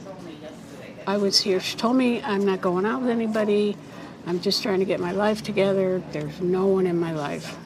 I 1.07 1.15
was 1.15 1.39
here. 1.39 1.61
She 1.61 1.77
told 1.77 1.95
me 1.95 2.21
I'm 2.21 2.45
not 2.45 2.59
going 2.59 2.85
out 2.85 2.99
with 3.01 3.09
anybody. 3.09 3.77
I'm 4.25 4.41
just 4.41 4.61
trying 4.61 4.79
to 4.79 4.85
get 4.85 4.99
my 4.99 5.13
life 5.13 5.41
together. 5.41 6.03
There's 6.11 6.41
no 6.41 6.67
one 6.67 6.85
in 6.85 6.99
my 6.99 7.13
life. 7.13 7.57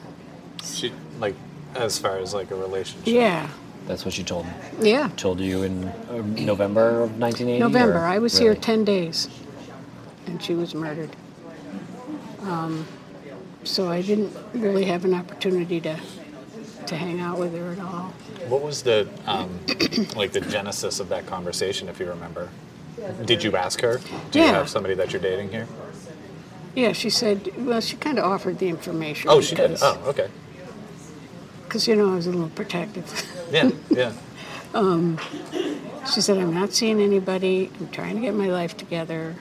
She 0.62 0.92
like 1.18 1.34
as 1.74 1.98
far 1.98 2.18
as 2.18 2.32
like 2.32 2.52
a 2.52 2.54
relationship. 2.54 3.04
Yeah, 3.12 3.48
That's 3.88 4.04
what 4.04 4.14
she 4.14 4.22
told 4.22 4.46
me. 4.46 4.52
yeah. 4.80 5.10
told 5.16 5.40
you 5.40 5.64
in 5.64 5.88
uh, 5.88 6.22
November 6.22 7.00
of 7.02 7.18
1980. 7.18 7.58
November. 7.58 7.98
or- 7.98 8.06
I 8.06 8.18
was 8.18 8.38
here 8.38 8.54
10 8.54 8.84
days, 8.84 9.28
and 10.26 10.40
she 10.40 10.54
was 10.54 10.72
murdered. 10.72 11.10
Um, 12.42 12.86
so 13.64 13.90
I 13.90 14.02
didn't 14.02 14.36
really 14.54 14.84
have 14.84 15.04
an 15.04 15.14
opportunity 15.14 15.80
to 15.80 15.98
to 16.86 16.96
hang 16.96 17.20
out 17.20 17.38
with 17.38 17.54
her 17.56 17.72
at 17.72 17.80
all. 17.80 18.12
What 18.48 18.62
was 18.62 18.82
the 18.82 19.08
um, 19.26 19.58
like 20.16 20.30
the 20.30 20.40
genesis 20.40 21.00
of 21.00 21.08
that 21.08 21.26
conversation, 21.26 21.88
if 21.88 21.98
you 21.98 22.06
remember? 22.08 22.48
Did 23.24 23.44
you 23.44 23.56
ask 23.56 23.80
her? 23.80 24.00
Do 24.30 24.40
you 24.40 24.46
have 24.46 24.68
somebody 24.68 24.94
that 24.94 25.12
you're 25.12 25.22
dating 25.22 25.50
here? 25.50 25.66
Yeah, 26.74 26.92
she 26.92 27.10
said. 27.10 27.52
Well, 27.58 27.80
she 27.80 27.96
kind 27.96 28.18
of 28.18 28.24
offered 28.24 28.58
the 28.58 28.68
information. 28.68 29.28
Oh, 29.30 29.40
she 29.40 29.54
did. 29.54 29.76
Oh, 29.82 30.00
okay. 30.06 30.28
Because 31.64 31.86
you 31.86 31.96
know 31.96 32.12
I 32.12 32.16
was 32.16 32.26
a 32.26 32.30
little 32.30 32.48
protective. 32.50 33.06
Yeah, 33.50 33.70
yeah. 33.90 34.12
Um, 34.74 35.18
she 36.12 36.22
said, 36.22 36.38
I'm 36.38 36.54
not 36.54 36.72
seeing 36.72 36.98
anybody. 37.00 37.70
I'm 37.78 37.88
trying 37.90 38.14
to 38.14 38.22
get 38.22 38.34
my 38.34 38.46
life 38.46 38.76
together. 38.76 39.34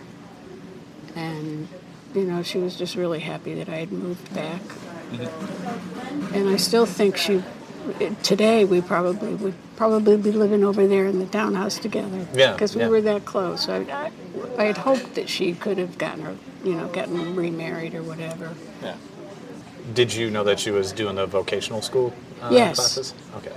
And, 1.15 1.67
you 2.13 2.23
know, 2.23 2.43
she 2.43 2.57
was 2.57 2.75
just 2.75 2.95
really 2.95 3.19
happy 3.19 3.53
that 3.55 3.69
I 3.69 3.77
had 3.77 3.91
moved 3.91 4.33
back. 4.33 4.61
Mm-hmm. 4.61 6.35
And 6.35 6.49
I 6.49 6.57
still 6.57 6.85
think 6.85 7.17
she, 7.17 7.43
today 8.23 8.65
we 8.65 8.81
probably 8.81 9.35
would 9.35 9.53
probably 9.75 10.17
be 10.17 10.31
living 10.31 10.63
over 10.63 10.87
there 10.87 11.07
in 11.07 11.19
the 11.19 11.25
townhouse 11.25 11.77
together. 11.77 12.27
Yeah, 12.33 12.53
Because 12.53 12.75
we 12.75 12.81
yeah. 12.81 12.89
were 12.89 13.01
that 13.01 13.25
close. 13.25 13.67
I, 13.67 13.77
I, 13.79 14.11
I 14.57 14.65
had 14.65 14.77
hoped 14.77 15.15
that 15.15 15.29
she 15.29 15.53
could 15.53 15.77
have 15.77 15.97
gotten 15.97 16.23
her, 16.23 16.35
you 16.63 16.75
know, 16.75 16.87
gotten 16.87 17.35
remarried 17.35 17.95
or 17.95 18.03
whatever. 18.03 18.53
Yeah. 18.81 18.95
Did 19.93 20.13
you 20.13 20.29
know 20.29 20.43
that 20.43 20.59
she 20.59 20.71
was 20.71 20.91
doing 20.91 21.15
the 21.15 21.25
vocational 21.25 21.81
school 21.81 22.13
uh, 22.41 22.49
Yes. 22.51 22.75
classes? 22.75 23.13
Okay. 23.37 23.55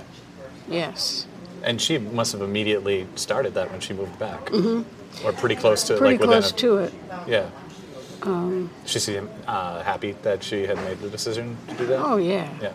Yes. 0.67 1.27
And 1.63 1.81
she 1.81 1.97
must 1.97 2.31
have 2.31 2.41
immediately 2.41 3.07
started 3.15 3.53
that 3.53 3.71
when 3.71 3.79
she 3.79 3.93
moved 3.93 4.17
back, 4.19 4.45
mm-hmm. 4.47 5.25
or 5.25 5.31
pretty 5.33 5.55
close 5.55 5.83
to 5.83 5.97
Pretty 5.97 6.17
like 6.17 6.27
close 6.27 6.51
a, 6.51 6.55
to 6.55 6.77
it. 6.77 6.93
Yeah. 7.27 7.49
Um, 8.23 8.69
she 8.85 8.99
seemed 8.99 9.29
uh, 9.47 9.83
happy 9.83 10.13
that 10.23 10.43
she 10.43 10.65
had 10.65 10.77
made 10.77 10.99
the 10.99 11.09
decision 11.09 11.57
to 11.67 11.75
do 11.75 11.85
that. 11.87 11.99
Oh, 11.99 12.17
yeah. 12.17 12.49
Yeah. 12.61 12.73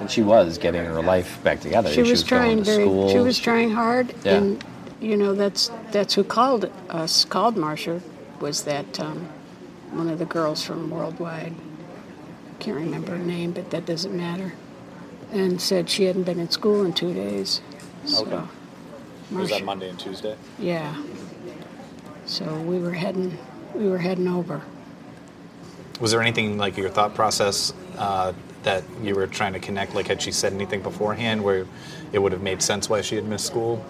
And 0.00 0.10
she 0.10 0.22
was 0.22 0.58
getting 0.58 0.84
her 0.84 1.00
life 1.02 1.42
back 1.42 1.60
together. 1.60 1.90
She 1.90 2.02
was 2.02 2.22
going 2.22 2.42
trying 2.42 2.58
to 2.58 2.64
very. 2.64 2.84
school. 2.84 3.08
She 3.10 3.18
was 3.18 3.38
trying 3.38 3.70
hard, 3.70 4.14
Yeah. 4.24 4.34
and 4.36 4.64
you 5.00 5.16
know 5.16 5.34
that's 5.34 5.70
that's 5.90 6.14
who 6.14 6.22
called 6.24 6.70
us. 6.90 7.24
Called 7.24 7.56
Marcia 7.56 8.02
was 8.40 8.64
that 8.64 9.00
um, 9.00 9.26
one 9.92 10.08
of 10.08 10.18
the 10.18 10.26
girls 10.26 10.62
from 10.64 10.90
Worldwide. 10.90 11.54
Can't 12.58 12.76
remember 12.76 13.12
her 13.12 13.18
name, 13.18 13.52
but 13.52 13.70
that 13.70 13.86
doesn't 13.86 14.14
matter. 14.16 14.52
And 15.32 15.60
said 15.60 15.88
she 15.90 16.04
hadn't 16.04 16.22
been 16.24 16.38
in 16.38 16.50
school 16.50 16.84
in 16.84 16.92
two 16.92 17.12
days. 17.12 17.60
So, 18.04 18.24
Okay. 18.26 18.42
Was 19.32 19.50
that 19.50 19.64
Monday 19.64 19.88
and 19.88 19.98
Tuesday? 19.98 20.36
Yeah. 20.58 20.94
So 22.26 22.44
we 22.60 22.78
were 22.78 22.92
heading. 22.92 23.36
We 23.74 23.88
were 23.88 23.98
heading 23.98 24.28
over. 24.28 24.62
Was 26.00 26.10
there 26.12 26.20
anything 26.20 26.58
like 26.58 26.76
your 26.76 26.90
thought 26.90 27.14
process 27.14 27.72
uh, 27.98 28.32
that 28.66 28.82
you 29.00 29.14
were 29.14 29.26
trying 29.28 29.52
to 29.54 29.60
connect? 29.60 29.94
Like, 29.94 30.08
had 30.08 30.20
she 30.20 30.32
said 30.32 30.52
anything 30.52 30.82
beforehand 30.82 31.42
where 31.42 31.66
it 32.12 32.18
would 32.18 32.32
have 32.32 32.42
made 32.42 32.60
sense 32.60 32.90
why 32.90 33.00
she 33.00 33.14
had 33.14 33.24
missed 33.24 33.46
school 33.46 33.82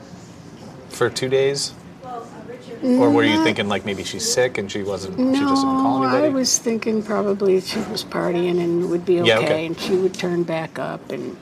for 0.91 1.11
two 1.11 1.29
days? 1.29 1.73
Mm-hmm. 2.05 3.01
Or 3.01 3.11
were 3.11 3.25
you 3.25 3.43
thinking 3.43 3.69
like 3.69 3.87
maybe 3.87 4.05
she's 4.05 4.31
sick 4.31 4.59
and 4.59 4.71
she 4.71 4.83
wasn't? 4.83 5.17
she 5.17 5.41
just 5.41 5.63
didn't 5.63 5.63
call 5.63 6.01
No, 6.01 6.09
anybody. 6.09 6.27
I 6.27 6.29
was 6.29 6.59
thinking 6.59 7.03
probably 7.03 7.59
she 7.63 7.79
was 7.81 8.05
partying 8.05 8.63
and 8.63 8.91
would 8.91 9.07
be 9.07 9.21
okay, 9.21 9.29
Yeah, 9.29 9.39
okay. 9.39 9.67
and 9.67 9.81
she 9.81 9.97
would 9.97 10.13
turn 10.13 10.43
back 10.43 10.79
up. 10.79 11.11
And 11.11 11.39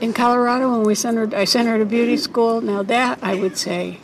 in 0.00 0.12
Colorado, 0.12 0.72
when 0.72 0.82
we 0.82 0.96
sent 0.96 1.16
her, 1.18 1.30
I 1.36 1.44
sent 1.44 1.68
her 1.68 1.78
to 1.78 1.84
beauty 1.86 2.16
school. 2.16 2.60
Now 2.60 2.82
that 2.82 3.20
I 3.22 3.36
would 3.36 3.56
say, 3.56 3.98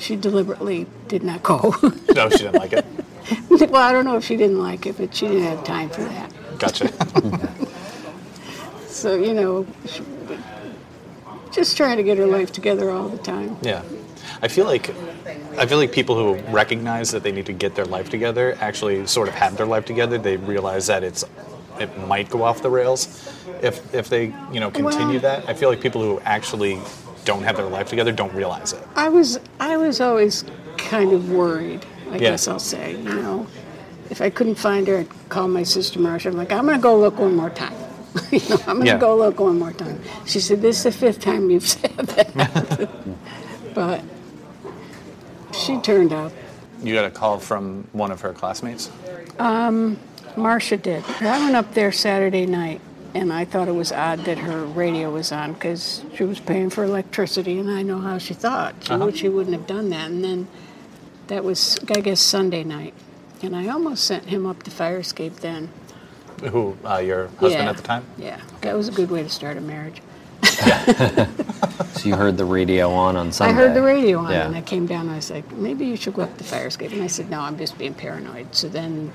she 0.00 0.16
deliberately 0.16 0.86
did 1.06 1.22
not 1.22 1.44
go. 1.44 1.74
No, 2.14 2.28
she 2.28 2.38
didn't 2.38 2.56
like 2.56 2.72
it. 2.72 2.84
well, 3.70 3.76
I 3.76 3.92
don't 3.92 4.04
know 4.04 4.16
if 4.16 4.24
she 4.24 4.36
didn't 4.36 4.58
like 4.58 4.84
it, 4.84 4.96
but 4.98 5.14
she 5.14 5.28
didn't 5.28 5.44
have 5.44 5.62
time 5.62 5.90
for 5.90 6.02
that. 6.02 6.32
Gotcha. 6.58 6.88
So 8.98 9.14
you 9.14 9.32
know, 9.32 9.64
just 11.52 11.76
trying 11.76 11.96
to 11.98 12.02
get 12.02 12.18
her 12.18 12.26
life 12.26 12.52
together 12.52 12.90
all 12.90 13.08
the 13.08 13.18
time. 13.18 13.56
yeah, 13.62 13.82
I 14.42 14.48
feel 14.48 14.64
like 14.66 14.90
I 15.56 15.66
feel 15.66 15.78
like 15.78 15.92
people 15.92 16.16
who 16.16 16.34
recognize 16.52 17.10
that 17.12 17.22
they 17.22 17.30
need 17.32 17.46
to 17.46 17.52
get 17.52 17.74
their 17.76 17.84
life 17.84 18.10
together 18.10 18.56
actually 18.60 19.06
sort 19.06 19.28
of 19.28 19.34
have 19.34 19.56
their 19.56 19.66
life 19.66 19.84
together. 19.84 20.18
They 20.18 20.36
realize 20.36 20.86
that 20.88 21.04
it's 21.04 21.24
it 21.78 21.96
might 22.08 22.28
go 22.28 22.42
off 22.42 22.60
the 22.60 22.70
rails 22.70 23.06
if 23.62 23.94
if 23.94 24.08
they 24.08 24.34
you 24.52 24.58
know 24.60 24.70
continue 24.70 25.20
Well- 25.20 25.40
that. 25.40 25.48
I 25.48 25.54
feel 25.54 25.68
like 25.68 25.80
people 25.80 26.02
who 26.02 26.20
actually 26.24 26.80
don't 27.24 27.42
have 27.44 27.56
their 27.56 27.66
life 27.66 27.88
together 27.88 28.10
don't 28.12 28.34
realize 28.34 28.72
it. 28.72 28.82
I 28.96 29.08
was 29.08 29.38
I 29.60 29.76
was 29.76 30.00
always 30.00 30.44
kind 30.76 31.12
of 31.12 31.30
worried. 31.30 31.86
I 32.10 32.14
Yeah. 32.14 32.30
guess 32.30 32.48
I'll 32.48 32.58
say, 32.58 32.92
you 32.96 33.14
know, 33.22 33.46
if 34.10 34.20
I 34.22 34.30
couldn't 34.30 34.54
find 34.56 34.88
her, 34.88 34.98
I'd 34.98 35.28
call 35.28 35.46
my 35.46 35.62
sister 35.62 35.98
Marcia. 36.00 36.30
I'm 36.30 36.36
like, 36.36 36.50
I'm 36.52 36.66
gonna 36.66 36.78
go 36.78 36.98
look 36.98 37.18
one 37.18 37.36
more 37.36 37.50
time. 37.50 37.74
You 38.30 38.38
know, 38.48 38.56
I'm 38.66 38.78
gonna 38.78 38.84
Yeah. 38.86 38.98
go 38.98 39.16
look 39.16 39.38
one 39.40 39.58
more 39.58 39.72
time. 39.72 40.00
She 40.26 40.40
said, 40.40 40.60
"This 40.62 40.78
is 40.78 40.82
the 40.84 40.92
fifth 40.92 41.20
time 41.20 41.50
you've 41.50 41.66
said 41.76 41.90
that." 41.96 42.88
but 43.74 44.02
she 45.52 45.78
turned 45.80 46.12
up. 46.12 46.32
You 46.82 46.94
got 46.94 47.04
a 47.04 47.10
call 47.10 47.38
from 47.38 47.86
one 47.92 48.10
of 48.10 48.20
her 48.20 48.32
classmates. 48.32 48.90
Marcia 50.36 50.76
did. 50.76 51.04
I 51.20 51.38
went 51.42 51.56
up 51.56 51.74
there 51.74 51.90
Saturday 51.90 52.46
night, 52.46 52.80
and 53.14 53.32
I 53.32 53.44
thought 53.44 53.66
it 53.66 53.74
was 53.74 53.90
odd 53.90 54.20
that 54.26 54.38
her 54.38 54.64
radio 54.64 55.10
was 55.10 55.32
on 55.32 55.52
because 55.54 56.04
she 56.14 56.22
was 56.22 56.38
paying 56.38 56.70
for 56.70 56.84
electricity, 56.84 57.58
and 57.58 57.68
I 57.70 57.82
know 57.82 57.98
how 57.98 58.18
she 58.18 58.34
thought. 58.34 58.74
She, 58.84 58.92
Uh-huh. 58.92 59.10
she 59.12 59.28
wouldn't 59.28 59.56
have 59.56 59.66
done 59.66 59.90
that. 59.90 60.10
And 60.10 60.22
then 60.22 60.46
that 61.26 61.42
was, 61.42 61.76
I 61.90 62.00
guess, 62.00 62.20
Sunday 62.20 62.62
night, 62.62 62.94
and 63.42 63.56
I 63.56 63.66
almost 63.68 64.04
sent 64.04 64.26
him 64.26 64.46
up 64.46 64.62
the 64.62 64.70
fire 64.70 64.98
escape 64.98 65.36
then. 65.40 65.70
Who 66.50 66.76
uh, 66.84 66.98
your 66.98 67.28
husband 67.28 67.52
yeah. 67.64 67.70
at 67.70 67.76
the 67.76 67.82
time? 67.82 68.04
Yeah, 68.16 68.40
that 68.62 68.76
was 68.76 68.88
a 68.88 68.92
good 68.92 69.10
way 69.10 69.22
to 69.22 69.28
start 69.28 69.56
a 69.56 69.60
marriage. 69.60 70.00
So 71.98 72.08
you 72.08 72.14
heard 72.14 72.36
the 72.36 72.44
radio 72.44 72.92
on 72.92 73.16
on 73.16 73.32
Sunday. 73.32 73.54
I 73.54 73.56
heard 73.56 73.74
the 73.74 73.82
radio 73.82 74.18
on, 74.18 74.30
Yeah. 74.30 74.46
and 74.46 74.54
I 74.54 74.60
came 74.60 74.86
down. 74.86 75.02
and 75.02 75.10
I 75.10 75.16
was 75.16 75.30
like, 75.32 75.50
maybe 75.52 75.84
you 75.84 75.96
should 75.96 76.14
go 76.14 76.22
up 76.22 76.38
the 76.38 76.44
fire 76.44 76.68
escape. 76.68 76.92
And 76.92 77.02
I 77.02 77.08
said, 77.08 77.28
no, 77.28 77.40
I'm 77.40 77.58
just 77.58 77.76
being 77.76 77.92
paranoid. 77.94 78.54
So 78.54 78.68
then, 78.68 79.12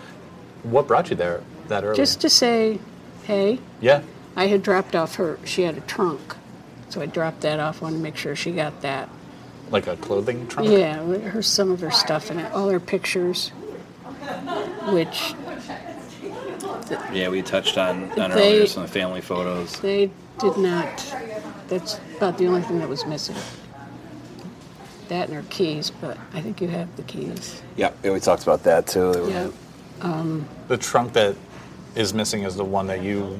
What 0.64 0.88
brought 0.88 1.10
you 1.10 1.16
there 1.16 1.42
that 1.70 1.86
early? 1.86 1.96
just 1.96 2.20
to 2.22 2.30
say, 2.30 2.80
hey, 3.24 3.60
yeah. 3.80 4.02
I 4.36 4.48
had 4.48 4.64
dropped 4.64 4.96
off 4.98 5.16
her. 5.16 5.40
She 5.46 5.62
had 5.62 5.78
a 5.78 5.82
trunk, 5.82 6.36
so 6.90 7.02
I 7.02 7.06
dropped 7.06 7.42
that 7.42 7.60
off. 7.60 7.82
Wanted 7.82 7.98
to 7.98 8.04
make 8.04 8.18
sure 8.18 8.36
she 8.36 8.52
got 8.52 8.82
that. 8.82 9.08
Like 9.72 9.88
a 9.88 9.96
clothing 9.96 10.46
trunk. 10.48 10.70
Yeah, 10.70 10.96
her 11.30 11.42
some 11.42 11.72
of 11.72 11.80
her 11.80 11.92
stuff 11.92 12.32
in 12.32 12.40
it, 12.40 12.52
all 12.52 12.68
her 12.70 12.82
pictures, 12.82 13.50
which 14.92 15.36
Yeah, 17.14 17.30
we 17.30 17.42
touched 17.42 17.78
on, 17.78 18.12
on 18.20 18.32
They- 18.32 18.54
earlier 18.56 18.68
some 18.68 18.88
family 18.88 19.22
photos. 19.22 19.80
they 19.80 20.10
did 20.40 20.58
not. 20.58 21.06
That's 21.68 22.00
about 22.18 22.38
the 22.38 22.48
only 22.48 22.62
thing 22.62 22.80
that 22.80 22.90
was 22.90 23.06
missing. 23.06 23.36
That 25.10 25.28
and 25.28 25.36
her 25.36 25.44
keys, 25.50 25.92
but 26.02 26.18
I 26.34 26.42
think 26.42 26.62
you 26.62 26.68
have 26.70 26.94
the 26.96 27.04
keys. 27.04 27.62
Yep, 27.78 27.98
yeah, 28.04 28.12
we 28.12 28.20
talked 28.20 28.44
about 28.44 28.64
that 28.64 28.88
too. 28.88 29.12
They 29.14 29.22
were- 29.22 29.30
Yeah. 29.30 29.48
The 30.68 30.78
trunk 30.78 31.14
that 31.14 31.36
is 31.96 32.14
missing 32.14 32.44
is 32.44 32.56
the 32.56 32.64
one 32.66 32.88
that 32.88 33.02
you. 33.02 33.40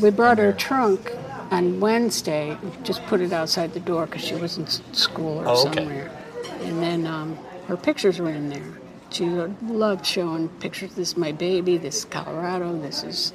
We 0.00 0.10
brought 0.10 0.38
her 0.38 0.52
trunk 0.52 1.12
on 1.50 1.80
Wednesday, 1.80 2.56
just 2.82 3.04
put 3.06 3.20
it 3.20 3.32
outside 3.32 3.72
the 3.74 3.80
door 3.80 4.06
because 4.06 4.22
she 4.22 4.34
was 4.34 4.58
in 4.58 4.66
school 4.92 5.38
or 5.40 5.48
Oh, 5.48 5.66
okay. 5.66 5.74
somewhere. 5.80 6.10
And 6.62 6.82
then 6.82 7.06
um, 7.06 7.36
her 7.66 7.76
pictures 7.76 8.18
were 8.20 8.30
in 8.30 8.48
there. 8.50 8.62
She 9.10 9.24
loved 9.26 10.04
showing 10.04 10.48
pictures. 10.60 10.94
This 10.94 11.10
is 11.12 11.16
my 11.16 11.32
baby. 11.32 11.78
This 11.78 11.98
is 11.98 12.04
Colorado. 12.04 12.78
This 12.78 13.02
is, 13.02 13.32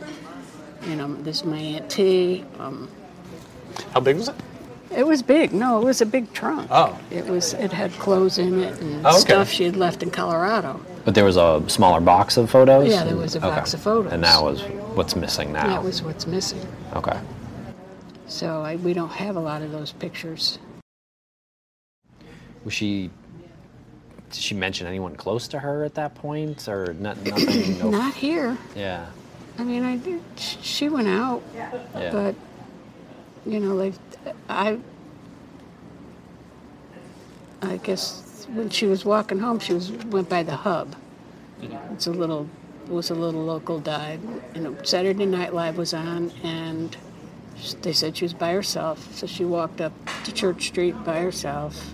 you 0.88 0.96
know, 0.96 1.14
this 1.24 1.38
is 1.38 1.46
my 1.46 1.58
Aunt 1.58 1.90
T. 1.90 2.46
Um, 2.60 2.90
How 3.94 4.00
big 4.00 4.18
was 4.18 4.28
it? 4.30 4.36
it 4.96 5.06
was 5.08 5.24
big. 5.24 5.52
No, 5.54 5.82
it 5.82 5.86
was 5.86 6.02
a 6.02 6.06
big 6.06 6.32
trunk. 6.34 6.68
Oh. 6.72 6.98
It 7.10 7.26
was. 7.26 7.54
It 7.56 7.72
had 7.72 7.92
clothes 7.94 8.38
in 8.38 8.60
it 8.60 8.80
and 8.80 9.06
Oh, 9.06 9.10
okay. 9.12 9.20
stuff 9.20 9.50
she 9.50 9.64
had 9.64 9.76
left 9.76 10.04
in 10.04 10.12
Colorado. 10.12 10.80
But 11.06 11.16
there 11.16 11.26
was 11.26 11.38
a 11.38 11.62
smaller 11.68 12.00
box 12.00 12.38
of 12.38 12.50
photos? 12.50 12.88
Yeah, 12.90 13.04
there 13.04 13.18
was 13.18 13.36
a 13.36 13.40
box 13.40 13.74
of 13.74 13.82
photos. 13.82 14.14
And 14.14 14.24
that 14.24 14.42
was 14.42 14.62
what's 14.96 15.16
missing 15.16 15.52
now? 15.52 15.68
That 15.68 15.84
was 15.84 16.02
what's 16.04 16.28
missing. 16.28 16.66
Okay. 16.96 17.20
So 18.28 18.62
I, 18.62 18.78
we 18.78 18.94
don't 18.94 19.12
have 19.12 19.36
a 19.36 19.40
lot 19.40 19.62
of 19.64 19.72
those 19.72 19.92
pictures. 19.92 20.60
Was 22.64 22.74
she? 22.74 23.10
Did 24.34 24.42
she 24.42 24.56
mention 24.56 24.88
anyone 24.88 25.16
close 25.16 25.48
to 25.50 25.60
her 25.60 25.84
at 25.84 25.94
that 25.94 26.16
point, 26.16 26.68
or 26.68 26.94
not, 26.96 27.22
nothing? 27.24 27.78
no, 27.80 27.92
Not 27.92 28.16
here. 28.16 28.58
Yeah. 28.76 29.06
I 29.60 29.64
mean, 29.64 29.84
I 29.84 29.98
did. 29.98 30.22
sh- 30.36 30.56
She 30.64 30.90
went 30.90 31.08
out, 31.08 31.44
Yeah. 31.56 31.70
but 32.12 32.36
you 33.46 33.60
know, 33.60 33.76
like 33.76 33.94
I, 34.50 34.80
I 37.62 37.78
guess 37.78 38.48
when 38.54 38.72
she 38.72 38.88
was 38.88 39.06
walking 39.06 39.38
home, 39.38 39.60
she 39.60 39.74
was 39.74 39.92
went 39.92 40.30
by 40.30 40.42
the 40.42 40.56
hub. 40.56 40.96
It's 41.94 42.08
a 42.08 42.12
little, 42.12 42.50
it 42.86 42.92
was 42.92 43.12
a 43.12 43.16
little 43.16 43.44
local 43.44 43.80
dive, 43.80 44.20
and 44.56 44.76
Saturday 44.86 45.28
Night 45.28 45.54
Live 45.54 45.78
was 45.78 45.94
on, 45.94 46.32
and 46.44 46.98
sh- 47.58 47.74
they 47.84 47.94
said 47.94 48.18
she 48.18 48.26
was 48.26 48.34
by 48.34 48.52
herself, 48.54 49.14
so 49.16 49.28
she 49.28 49.46
walked 49.46 49.80
up 49.80 49.94
to 50.26 50.32
Church 50.34 50.66
Street 50.68 50.96
by 51.06 51.20
herself. 51.22 51.94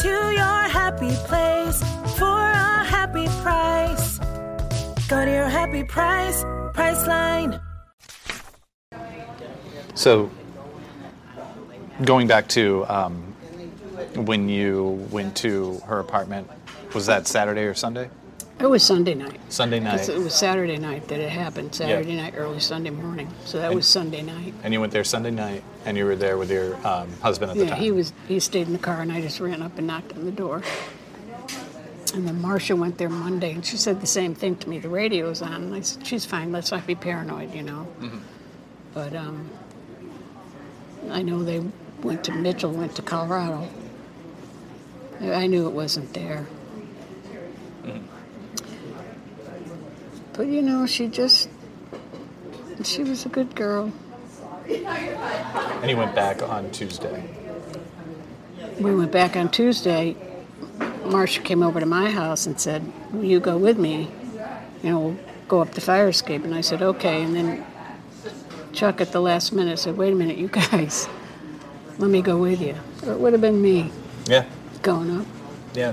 To 0.00 0.08
your 0.08 0.62
happy 0.70 1.14
place 1.26 1.82
for 2.16 2.24
a 2.24 2.82
happy 2.82 3.26
price. 3.42 4.18
Go 5.06 5.22
to 5.22 5.30
your 5.30 5.50
happy 5.50 5.84
price, 5.84 6.42
Priceline. 6.72 7.60
So, 9.94 10.30
going 12.06 12.26
back 12.26 12.48
to 12.48 12.86
um, 12.86 13.16
when 14.14 14.48
you 14.48 15.06
went 15.10 15.36
to 15.38 15.82
her 15.84 15.98
apartment, 15.98 16.48
was 16.94 17.04
that 17.04 17.26
Saturday 17.26 17.64
or 17.64 17.74
Sunday? 17.74 18.08
It 18.62 18.70
was 18.70 18.84
Sunday 18.84 19.14
night. 19.14 19.40
Sunday 19.48 19.80
night. 19.80 20.08
It 20.08 20.18
was 20.18 20.36
Saturday 20.36 20.78
night 20.78 21.08
that 21.08 21.18
it 21.18 21.30
happened. 21.30 21.74
Saturday 21.74 22.14
night, 22.14 22.34
early 22.36 22.60
Sunday 22.60 22.90
morning. 22.90 23.28
So 23.44 23.58
that 23.58 23.74
was 23.74 23.88
Sunday 23.88 24.22
night. 24.22 24.54
And 24.62 24.72
you 24.72 24.80
went 24.80 24.92
there 24.92 25.02
Sunday 25.02 25.32
night, 25.32 25.64
and 25.84 25.96
you 25.96 26.04
were 26.04 26.14
there 26.14 26.38
with 26.38 26.48
your 26.48 26.76
um, 26.86 27.10
husband 27.20 27.50
at 27.50 27.56
the 27.56 27.64
time. 27.66 27.74
Yeah, 27.76 27.82
he 27.82 27.90
was. 27.90 28.12
He 28.28 28.38
stayed 28.38 28.68
in 28.68 28.72
the 28.72 28.78
car, 28.78 29.00
and 29.00 29.10
I 29.10 29.20
just 29.20 29.40
ran 29.40 29.62
up 29.62 29.78
and 29.78 29.88
knocked 29.88 30.12
on 30.12 30.24
the 30.24 30.30
door. 30.30 30.62
And 32.14 32.28
then 32.28 32.40
Marcia 32.40 32.76
went 32.76 32.98
there 32.98 33.08
Monday, 33.08 33.50
and 33.50 33.66
she 33.66 33.76
said 33.76 34.00
the 34.00 34.06
same 34.06 34.32
thing 34.32 34.54
to 34.56 34.68
me. 34.68 34.78
The 34.78 34.88
radio 34.88 35.28
was 35.28 35.42
on, 35.42 35.54
and 35.54 35.74
I 35.74 35.80
said, 35.80 36.06
"She's 36.06 36.24
fine. 36.24 36.52
Let's 36.52 36.70
not 36.70 36.86
be 36.86 36.94
paranoid, 36.94 37.52
you 37.52 37.64
know." 37.64 37.88
But 38.94 39.12
um, 39.16 39.50
I 41.10 41.22
know 41.22 41.42
they 41.42 41.64
went 42.00 42.22
to 42.24 42.32
Mitchell, 42.32 42.70
went 42.70 42.94
to 42.94 43.02
Colorado. 43.02 43.68
I 45.20 45.32
I 45.32 45.46
knew 45.48 45.66
it 45.66 45.72
wasn't 45.72 46.14
there. 46.14 46.46
But 50.34 50.46
you 50.46 50.62
know, 50.62 50.86
she 50.86 51.08
just. 51.08 51.48
She 52.84 53.04
was 53.04 53.24
a 53.26 53.28
good 53.28 53.54
girl. 53.54 53.92
And 54.68 55.88
he 55.88 55.94
went 55.94 56.14
back 56.14 56.42
on 56.42 56.70
Tuesday. 56.70 57.22
we 58.80 58.94
went 58.94 59.12
back 59.12 59.36
on 59.36 59.50
Tuesday, 59.50 60.16
Marcia 61.04 61.40
came 61.42 61.62
over 61.62 61.78
to 61.80 61.86
my 61.86 62.10
house 62.10 62.46
and 62.46 62.58
said, 62.60 62.82
Will 63.12 63.24
you 63.24 63.40
go 63.40 63.56
with 63.58 63.78
me? 63.78 64.10
You 64.82 64.90
know, 64.90 64.98
we'll 65.00 65.16
go 65.48 65.60
up 65.60 65.72
the 65.72 65.80
fire 65.80 66.08
escape. 66.08 66.44
And 66.44 66.54
I 66.54 66.60
said, 66.60 66.80
Okay. 66.82 67.22
And 67.22 67.36
then 67.36 67.64
Chuck 68.72 69.00
at 69.00 69.12
the 69.12 69.20
last 69.20 69.52
minute 69.52 69.78
said, 69.78 69.96
Wait 69.96 70.12
a 70.12 70.16
minute, 70.16 70.38
you 70.38 70.48
guys, 70.70 71.08
let 71.98 72.10
me 72.10 72.22
go 72.22 72.38
with 72.38 72.60
you. 72.60 72.74
Or 73.06 73.12
it 73.12 73.18
would 73.18 73.32
have 73.32 73.42
been 73.42 73.60
me 73.60 73.92
Yeah, 74.26 74.44
going 74.82 75.10
up 75.20 75.26
yeah, 75.74 75.92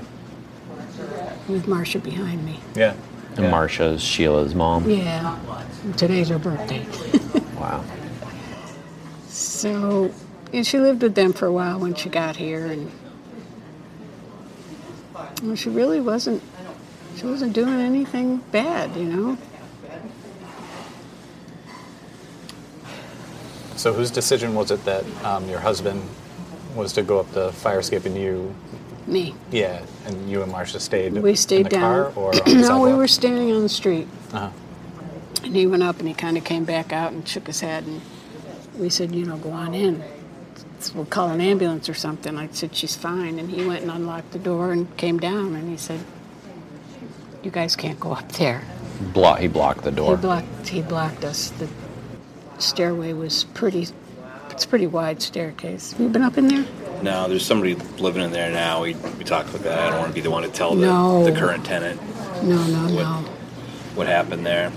with 1.47 1.67
Marcia 1.67 1.99
behind 1.99 2.45
me. 2.45 2.60
yeah. 2.75 2.93
And 3.36 3.46
yeah. 3.46 3.52
Marcia's 3.52 4.02
Sheila's 4.02 4.56
mom. 4.56 4.89
Yeah. 4.89 5.38
Today's 5.98 6.30
her 6.30 6.39
birthday. 6.39 6.86
Wow. 7.60 7.84
So, 9.28 10.13
and 10.54 10.65
she 10.65 10.80
lived 10.80 11.02
with 11.02 11.13
them 11.13 11.34
for 11.34 11.46
a 11.46 11.52
while 11.52 11.78
when 11.78 11.94
she 11.94 12.08
got 12.08 12.38
here, 12.38 12.65
and 12.65 12.89
well, 15.44 15.56
she 15.56 15.70
really 15.70 16.00
wasn't. 16.00 16.42
She 17.18 17.26
wasn't 17.26 17.52
doing 17.52 17.82
anything 17.82 18.38
bad, 18.52 18.96
you 18.96 19.04
know. 19.04 19.38
So, 23.76 23.94
whose 23.94 24.12
decision 24.12 24.56
was 24.56 24.72
it 24.72 24.84
that 24.86 25.04
um, 25.26 25.50
your 25.50 25.60
husband 25.60 26.02
was 26.76 26.94
to 26.94 27.02
go 27.02 27.20
up 27.20 27.30
the 27.32 27.52
fire 27.52 27.80
escape 27.80 28.06
and 28.06 28.15
you, 28.18 28.56
Me. 29.10 29.34
yeah, 29.52 29.82
and 30.06 30.30
you 30.30 30.41
and 30.43 30.52
Marcia 30.52 30.80
stayed 30.80 31.13
We 31.13 31.36
stayed 31.36 31.58
in 31.58 31.63
the 31.63 31.69
down. 31.69 31.82
car 31.82 32.13
or 32.15 32.30
on 32.36 32.41
the 32.45 32.67
no, 32.69 32.82
we 32.82 32.93
were 32.93 33.08
standing 33.08 33.52
on 33.52 33.63
the 33.63 33.69
street, 33.69 34.08
Uh-huh. 34.34 34.50
and 35.43 35.56
he 35.56 35.65
went 35.67 35.84
up 35.84 36.00
and 36.00 36.08
he 36.08 36.13
kind 36.13 36.38
of 36.38 36.43
came 36.43 36.63
back 36.65 36.93
out 36.93 37.12
and 37.12 37.28
shook 37.28 37.48
his 37.48 37.60
head, 37.62 37.86
and 37.86 38.02
we 38.78 38.89
said, 38.89 39.13
you 39.15 39.26
know, 39.26 39.38
go 39.38 39.50
on 39.52 39.74
in. 39.74 40.04
We'll 40.95 41.06
call 41.06 41.30
an 41.30 41.41
ambulance 41.41 41.89
or 41.89 41.93
something. 41.93 42.38
I 42.38 42.48
said 42.52 42.74
she's 42.76 42.95
fine, 42.95 43.38
and 43.39 43.50
he 43.52 43.65
went 43.65 43.82
and 43.82 43.91
unlocked 43.91 44.32
the 44.32 44.39
door 44.39 44.72
and 44.72 44.95
came 44.95 45.19
down, 45.19 45.56
and 45.56 45.69
he 45.69 45.76
said, 45.76 46.00
you 47.43 47.52
guys 47.52 47.76
can't 47.76 48.00
go 48.00 48.13
up 48.13 48.32
there. 48.34 48.62
Blo- 49.13 49.36
he 49.36 49.48
blocked 49.48 49.84
the 49.84 49.91
door. 49.91 50.15
He 50.17 50.22
door. 50.22 50.39
blocked. 50.39 50.67
He 50.67 50.82
blocked 50.82 51.24
us. 51.26 51.50
The 51.52 51.67
stairway 52.60 53.13
was 53.13 53.43
pretty. 53.54 53.88
It's 54.52 54.65
a 54.65 54.67
pretty 54.67 54.88
wide 54.88 55.22
staircase. 55.22 55.95
You 55.98 56.10
been 56.10 56.22
up 56.22 56.38
in 56.38 56.48
there? 56.50 56.65
No, 57.02 57.28
there's 57.30 57.46
somebody 57.46 57.76
living 57.98 58.22
in 58.24 58.32
there 58.32 58.52
now. 58.52 58.82
We, 58.84 58.94
we 59.18 59.24
talked 59.24 59.50
about 59.50 59.64
that. 59.64 59.80
I 59.80 59.90
don't 59.90 60.00
want 60.00 60.10
to 60.10 60.16
be 60.16 60.22
the 60.22 60.30
one 60.32 60.44
to 60.44 60.50
tell 60.50 60.76
the, 60.76 60.86
No. 60.86 61.24
the 61.24 61.32
current 61.32 61.66
tenant 61.66 62.02
No, 62.44 62.62
no, 62.68 62.84
What? 62.94 63.04
no. 63.04 63.14
what 63.96 64.08
happened 64.08 64.46
there. 64.46 64.72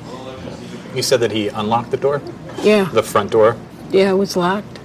You 0.95 1.03
said 1.03 1.21
that 1.21 1.33
he 1.33 1.49
unlocked 1.49 1.91
the 1.91 1.97
door, 1.97 2.21
Yeah, 2.63 2.85
the 2.85 3.03
front 3.03 3.31
door, 3.33 3.57
yeah, 3.91 4.11
it 4.11 4.15
was 4.15 4.37
locked 4.37 4.79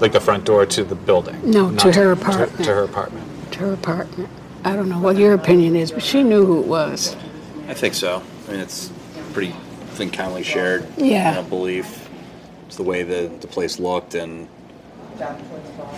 like 0.00 0.12
the 0.12 0.20
front 0.20 0.44
door 0.44 0.66
to 0.66 0.84
the 0.84 0.94
building. 0.94 1.38
No, 1.50 1.70
not 1.70 1.80
to 1.82 1.92
her 1.92 2.12
apartment. 2.12 2.64
to 2.64 2.74
her 2.74 2.82
apartment. 2.84 3.52
to 3.52 3.58
her 3.60 3.72
apartment. 3.72 4.28
I 4.64 4.74
don't 4.74 4.88
know 4.88 4.98
what 4.98 5.16
your 5.16 5.34
opinion 5.34 5.76
is, 5.76 5.90
but 5.92 6.02
she 6.02 6.22
knew 6.22 6.44
who 6.46 6.60
it 6.60 6.66
was. 6.66 7.14
I 7.68 7.74
think 7.74 7.94
so. 7.94 8.22
I 8.48 8.50
mean, 8.52 8.60
it's 8.60 8.90
pretty, 9.32 9.52
I 9.52 9.94
think, 9.94 10.12
commonly 10.14 10.42
shared 10.42 10.86
Yeah. 10.96 11.30
you 11.30 11.42
know, 11.42 11.48
belief. 11.48 12.08
It's 12.66 12.76
the 12.76 12.82
way 12.82 13.02
the, 13.02 13.30
the 13.40 13.46
place 13.46 13.78
looked, 13.78 14.14
and 14.14 14.48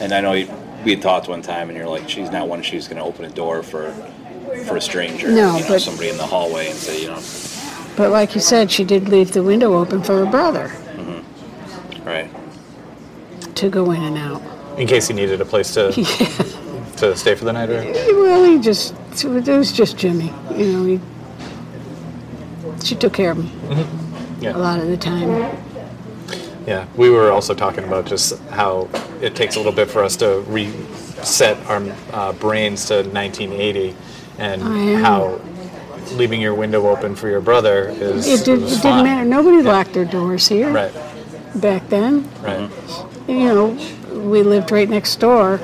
and 0.00 0.12
I 0.12 0.20
know 0.20 0.32
you- 0.34 0.50
we 0.86 0.92
had 0.92 1.02
talked 1.02 1.26
one 1.26 1.42
time, 1.42 1.68
and 1.68 1.76
you're 1.76 1.88
like, 1.88 2.08
she's 2.08 2.30
not 2.30 2.46
one 2.46 2.62
she's 2.62 2.86
going 2.86 2.98
to 2.98 3.02
open 3.02 3.24
a 3.24 3.28
door 3.28 3.64
for 3.64 3.92
for 4.68 4.76
a 4.76 4.80
stranger, 4.80 5.26
No, 5.26 5.56
you 5.56 5.62
know, 5.62 5.68
but- 5.68 5.82
somebody 5.82 6.08
in 6.10 6.16
the 6.16 6.26
hallway, 6.26 6.70
and 6.70 6.78
say, 6.78 7.02
you 7.02 7.08
know, 7.08 7.20
But 7.96 8.12
like 8.12 8.36
you 8.36 8.40
said, 8.40 8.70
she 8.70 8.84
did 8.84 9.08
leave 9.08 9.32
the 9.32 9.42
window 9.42 9.74
open 9.74 10.00
for 10.00 10.24
her 10.24 10.30
brother 10.30 10.68
mm-hmm. 10.68 12.04
right. 12.04 12.30
to 13.56 13.68
go 13.68 13.90
in 13.90 14.00
and 14.00 14.16
out. 14.16 14.40
In 14.78 14.86
case 14.86 15.08
he 15.08 15.14
needed 15.14 15.40
a 15.40 15.44
place 15.44 15.74
to 15.74 15.90
to 16.98 17.16
stay 17.16 17.34
for 17.34 17.44
the 17.44 17.52
night, 17.52 17.68
or 17.68 17.82
He 17.82 18.12
really 18.12 18.60
just. 18.60 18.94
It 19.24 19.48
was 19.48 19.72
just 19.72 19.98
Jimmy. 19.98 20.32
You 20.54 20.72
know, 20.72 20.84
he. 20.84 21.00
She 22.84 22.94
took 22.94 23.12
care 23.12 23.32
of 23.32 23.38
him 23.38 23.48
mm-hmm. 23.68 24.42
yeah. 24.44 24.56
a 24.56 24.58
lot 24.58 24.78
of 24.78 24.86
the 24.86 24.96
time. 24.96 25.30
Yeah, 26.64 26.86
we 26.94 27.10
were 27.10 27.32
also 27.32 27.54
talking 27.54 27.82
about 27.82 28.06
just 28.06 28.38
how 28.50 28.88
it 29.22 29.34
takes 29.36 29.56
a 29.56 29.58
little 29.58 29.72
bit 29.72 29.88
for 29.90 30.02
us 30.04 30.16
to 30.16 30.40
reset 30.48 31.56
our 31.66 31.82
uh, 32.12 32.32
brains 32.34 32.86
to 32.86 32.96
1980, 33.02 33.94
and 34.38 34.62
how 35.02 35.40
leaving 36.12 36.40
your 36.40 36.54
window 36.54 36.86
open 36.88 37.16
for 37.16 37.28
your 37.28 37.40
brother 37.40 37.88
is 37.88 38.26
It, 38.28 38.44
did, 38.44 38.62
it 38.62 38.82
didn't 38.82 39.02
matter. 39.04 39.24
Nobody 39.24 39.62
locked 39.62 39.92
their 39.92 40.04
doors 40.04 40.46
here 40.46 40.70
Right, 40.72 40.92
back 41.56 41.88
then. 41.88 42.30
right. 42.42 42.70
You 43.28 43.34
know, 43.44 44.20
we 44.28 44.42
lived 44.42 44.70
right 44.70 44.88
next 44.88 45.16
door. 45.16 45.58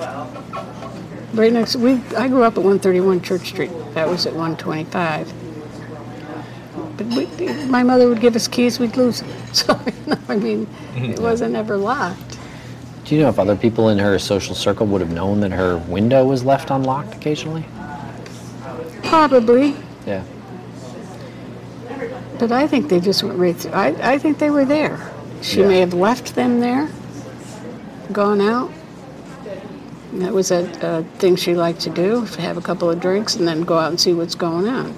Right 1.33 1.53
next, 1.53 1.77
we. 1.77 1.93
I 2.17 2.29
grew 2.29 2.43
up 2.43 2.55
at 2.55 2.65
131 2.65 3.23
Church 3.23 3.49
Street. 3.49 3.71
That 3.95 4.09
was 4.09 4.27
at 4.27 4.35
125. 4.35 5.33
But 6.97 7.07
we, 7.07 7.27
my 7.67 7.83
mother 7.83 8.09
would 8.09 8.21
give 8.21 8.37
us 8.37 8.49
keys, 8.49 8.79
we'd 8.79 8.97
lose 8.97 9.21
them. 9.21 9.31
So 9.53 9.79
you 9.87 9.93
know, 10.07 10.19
I 10.29 10.37
mean, 10.37 10.67
it 10.97 11.19
wasn't 11.21 11.55
ever 11.57 11.77
locked. 11.77 12.32
Do 13.13 13.17
you 13.17 13.25
know 13.25 13.29
if 13.29 13.39
other 13.39 13.57
people 13.57 13.91
in 13.91 13.99
her 13.99 14.19
social 14.19 14.55
circle 14.55 14.87
would 14.87 15.03
have 15.03 15.13
known 15.13 15.41
that 15.41 15.51
her 15.53 15.77
window 15.77 16.25
was 16.25 16.47
left 16.47 16.71
unlocked 16.71 17.15
occasionally? 17.15 17.63
Probably, 19.05 19.77
Yeah. 20.07 20.23
but 22.39 22.51
I 22.51 22.67
think 22.67 22.89
they 22.89 23.01
just 23.01 23.23
went 23.23 23.39
right 23.39 23.55
through. 23.55 23.73
I, 23.73 24.15
I 24.15 24.17
think 24.17 24.39
they 24.39 24.49
were 24.49 24.65
there. 24.65 24.99
She 25.43 25.61
Yeah. 25.61 25.69
may 25.69 25.81
have 25.81 25.93
left 25.93 26.35
them 26.35 26.61
there, 26.61 26.89
gone 28.13 28.41
out. 28.41 28.71
That 30.15 30.33
was 30.33 30.51
a, 30.51 30.67
a 30.81 31.03
thing 31.19 31.37
she 31.37 31.55
liked 31.55 31.81
to 31.83 31.91
do, 31.91 32.23
have 32.39 32.57
a 32.57 32.63
couple 32.63 32.89
of 32.89 32.99
drinks 32.99 33.37
and 33.37 33.47
then 33.47 33.61
go 33.61 33.77
out 33.77 33.91
and 33.91 34.01
see 34.01 34.15
what's 34.15 34.35
going 34.35 34.67
on. 34.67 34.95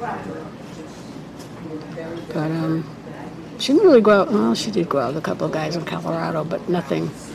But 2.29 2.37
um, 2.37 2.89
she 3.59 3.73
didn't 3.73 3.89
really 3.89 4.01
go 4.01 4.21
out, 4.21 4.31
well, 4.31 4.55
she 4.55 4.71
did 4.71 4.89
go 4.89 5.01
out 5.01 5.15
with 5.15 5.17
a 5.17 5.27
couple 5.27 5.47
of 5.49 5.53
guys 5.53 5.75
in 5.75 5.85
Colorado, 5.85 6.45
but 6.45 6.69
nothing, 6.69 7.07
nothing. 7.07 7.34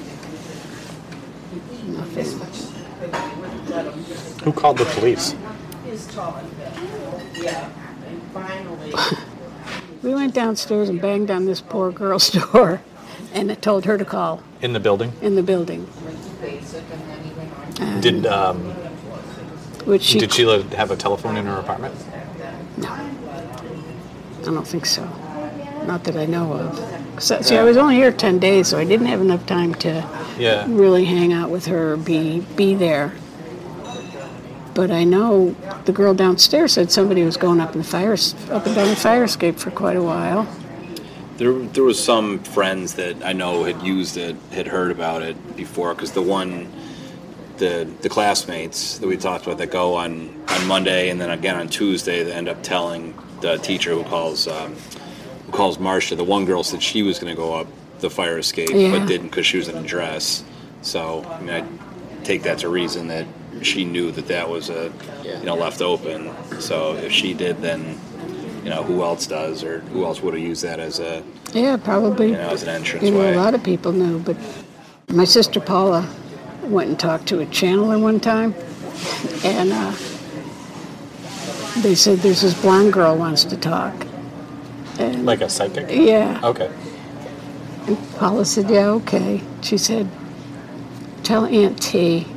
Who 4.44 4.54
called 4.54 4.78
the 4.78 4.86
police? 4.86 5.36
We 10.02 10.14
went 10.14 10.34
downstairs 10.34 10.88
and 10.88 11.02
banged 11.02 11.30
on 11.30 11.46
this 11.46 11.60
poor 11.60 11.92
girl's 11.92 12.30
door 12.52 12.82
and 13.34 13.62
told 13.62 13.86
her 13.86 13.98
to 13.98 14.06
call 14.06 14.42
In 14.62 14.72
the 14.72 14.80
building? 14.80 15.12
in 15.22 15.36
the 15.36 15.44
building. 15.44 15.88
Did 18.00 18.26
um, 18.26 18.60
Which 19.86 20.04
she, 20.04 20.20
did 20.20 20.34
Sheila 20.34 20.64
have 20.76 20.92
a 20.92 20.96
telephone 20.96 21.36
in 21.36 21.46
her 21.46 21.58
apartment? 21.58 21.96
No. 22.78 22.90
I 22.90 24.42
don't 24.44 24.68
think 24.68 24.86
so. 24.86 25.04
Not 25.90 26.04
that 26.04 26.16
I 26.16 26.28
know 26.28 26.54
of. 26.54 27.24
So, 27.24 27.42
see, 27.42 27.58
I 27.58 27.64
was 27.64 27.76
only 27.76 27.96
here 27.96 28.12
10 28.12 28.38
days, 28.38 28.68
so 28.68 28.78
I 28.78 28.84
didn't 28.84 29.08
have 29.08 29.22
enough 29.22 29.48
time 29.48 29.74
to 29.86 30.06
Yeah. 30.38 30.66
really 30.68 31.06
hang 31.06 31.34
out 31.34 31.50
with 31.50 31.66
her 31.66 31.98
be, 31.98 32.42
be 32.56 32.76
there. 32.76 33.14
But 34.76 34.92
I 34.92 35.04
know 35.04 35.56
the 35.86 35.92
girl 35.92 36.14
downstairs 36.14 36.74
said 36.74 36.92
somebody 36.92 37.24
was 37.24 37.38
going 37.38 37.60
up 37.60 37.74
in 37.74 37.80
the 37.80 37.88
fire, 37.88 38.14
up 38.52 38.68
and 38.68 38.76
down 38.76 38.88
the 38.90 38.96
fire 38.96 39.24
escape 39.24 39.58
for 39.58 39.72
quite 39.72 39.98
a 39.98 40.04
while. 40.04 40.48
There, 41.38 41.54
there 41.54 41.84
was 41.84 42.00
some 42.02 42.38
friends 42.38 42.94
that 42.94 43.16
I 43.26 43.34
know 43.34 43.64
had 43.64 43.82
used 43.82 44.16
it, 44.16 44.36
had 44.52 44.68
heard 44.68 44.92
about 44.92 45.24
it 45.24 45.58
before, 45.58 45.96
because 45.96 46.12
the 46.12 46.22
one, 46.22 46.68
the 47.58 47.88
the 48.02 48.10
classmates 48.10 49.00
that 49.00 49.08
we 49.08 49.18
talked 49.18 49.48
about 49.48 49.58
that 49.58 49.72
go 49.72 49.96
on 49.96 50.30
on 50.50 50.68
Monday 50.68 51.10
and 51.10 51.20
then 51.20 51.32
again 51.32 51.56
on 51.56 51.68
Tuesday, 51.68 52.22
they 52.24 52.32
end 52.32 52.48
up 52.48 52.62
telling 52.62 53.16
the 53.42 53.58
teacher 53.58 53.92
who 53.96 54.04
calls 54.04 54.48
um, 54.48 54.76
calls 55.52 55.80
Marcia. 55.80 56.16
The 56.16 56.24
one 56.24 56.46
girl 56.46 56.64
said 56.64 56.82
she 56.82 57.04
was 57.04 57.20
going 57.20 57.34
to 57.36 57.40
go 57.42 57.54
up 57.54 57.68
the 58.00 58.10
fire 58.10 58.38
escape, 58.38 58.70
Yeah. 58.72 58.92
but 58.98 59.08
didn't 59.08 59.28
because 59.30 59.46
she 59.46 59.58
was 59.58 59.68
in 59.68 59.78
a 59.78 59.84
dress. 59.84 60.44
So 60.82 61.24
I 61.30 61.40
mean, 61.42 61.50
I 61.50 62.24
take 62.24 62.44
that 62.44 62.60
to 62.60 62.70
reason 62.70 63.08
that 63.10 63.26
she 63.62 63.84
knew 63.84 64.12
that 64.12 64.28
that 64.28 64.50
was 64.50 64.70
a 64.70 64.92
you 65.24 65.44
know 65.46 65.56
left 65.56 65.82
open. 65.82 66.32
So 66.62 66.96
if 66.96 67.12
she 67.12 67.34
did, 67.34 67.62
then 67.62 68.00
you 68.64 68.70
know 68.70 68.84
who 68.84 69.04
else 69.04 69.28
does, 69.28 69.64
or 69.64 69.80
who 69.92 70.06
else 70.06 70.22
would 70.22 70.34
have 70.34 70.44
used 70.44 70.64
that 70.64 70.80
as 70.80 71.00
a 71.00 71.24
Yeah, 71.54 71.76
probably. 71.78 72.28
you 72.28 72.34
know 72.34 72.50
as 72.50 72.64
an 72.64 72.70
entrance 72.70 73.04
You 73.06 73.12
know, 73.12 73.20
way. 73.20 73.34
a 73.34 73.38
lot 73.38 73.54
of 73.56 73.64
people 73.64 73.92
knew, 73.92 74.20
but 74.20 74.38
my 75.10 75.26
sister 75.26 75.60
Paula 75.60 76.08
went 76.64 76.90
and 76.90 77.00
talked 77.00 77.26
to 77.28 77.40
a 77.42 77.46
channeler 77.48 78.00
one 78.00 78.20
time, 78.20 78.54
and 79.44 79.72
uh, 79.74 79.94
they 81.82 81.96
said 81.96 82.20
there's 82.20 82.42
this 82.42 82.60
blonde 82.62 82.94
girl 82.94 83.16
wants 83.18 83.44
to 83.46 83.58
talk. 83.58 83.94
And 85.00 85.26
Like 85.26 85.42
a 85.42 85.50
psychic? 85.50 85.88
yeah, 85.90 86.40
Okay. 86.44 86.70
Paula 88.18 88.46
said, 88.46 88.70
"Yeah, 88.70 88.90
okay." 89.02 89.42
She 89.62 89.76
said, 89.78 90.08
"Tell 91.24 91.46
Aunt 91.46 91.82
T 91.82 92.28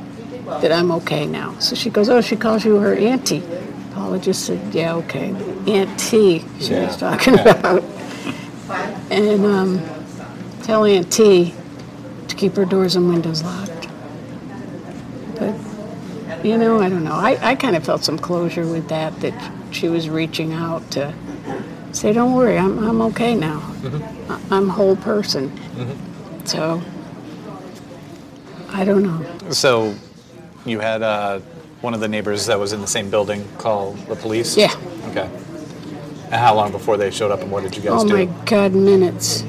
that 0.61 0.71
I'm 0.71 0.91
okay 0.93 1.27
now." 1.27 1.53
So 1.59 1.75
she 1.75 1.91
goes, 1.91 2.09
"Oh, 2.09 2.21
she 2.21 2.35
calls 2.35 2.65
you 2.65 2.77
her 2.77 2.95
auntie." 2.95 3.43
Paula 3.93 4.17
just 4.17 4.45
said, 4.45 4.59
"Yeah, 4.73 4.95
okay." 4.95 5.29
Aunt 5.67 5.99
T, 5.99 6.43
she 6.59 6.73
was 6.73 6.97
talking 6.97 7.35
about, 7.37 7.83
and 9.11 9.45
um, 9.45 9.81
tell 10.63 10.85
Aunt 10.85 11.11
T 11.11 11.53
to 12.29 12.35
keep 12.35 12.55
her 12.55 12.65
doors 12.65 12.95
and 12.95 13.07
windows 13.07 13.43
locked. 13.43 13.87
But 15.37 15.53
you 16.43 16.57
know, 16.57 16.79
I 16.81 16.89
don't 16.89 17.03
know. 17.03 17.13
I, 17.13 17.37
I 17.51 17.55
kind 17.55 17.75
of 17.75 17.83
felt 17.83 18.03
some 18.03 18.17
closure 18.17 18.65
with 18.65 18.87
that 18.89 19.19
that 19.19 19.51
she 19.71 19.87
was 19.87 20.09
reaching 20.09 20.51
out 20.53 20.89
to 20.91 21.13
say, 21.93 22.11
"Don't 22.13 22.33
worry, 22.33 22.57
I'm 22.57 22.77
I'm 22.79 23.01
okay 23.03 23.35
now. 23.35 23.61
I- 24.29 24.39
I'm 24.51 24.69
a 24.69 24.73
whole 24.73 24.95
person." 24.97 25.51
So 26.45 26.81
I 28.71 28.83
don't 28.83 29.03
know. 29.03 29.51
So 29.51 29.95
you 30.65 30.79
had 30.79 31.01
uh, 31.01 31.39
one 31.81 31.93
of 31.93 31.99
the 31.99 32.07
neighbors 32.07 32.45
that 32.47 32.59
was 32.59 32.73
in 32.73 32.81
the 32.81 32.87
same 32.87 33.09
building 33.09 33.47
call 33.57 33.93
the 34.09 34.15
police? 34.15 34.57
Yeah. 34.57 34.73
Okay. 35.09 35.29
And 36.25 36.33
how 36.35 36.55
long 36.55 36.71
before 36.71 36.97
they 36.97 37.11
showed 37.11 37.31
up 37.31 37.41
and 37.41 37.51
what 37.51 37.63
did 37.63 37.75
you 37.75 37.81
guys 37.83 37.91
Oh 38.03 38.07
do? 38.07 38.13
Oh 38.15 38.25
my 38.25 38.25
God, 38.45 38.73
minutes, 38.73 39.43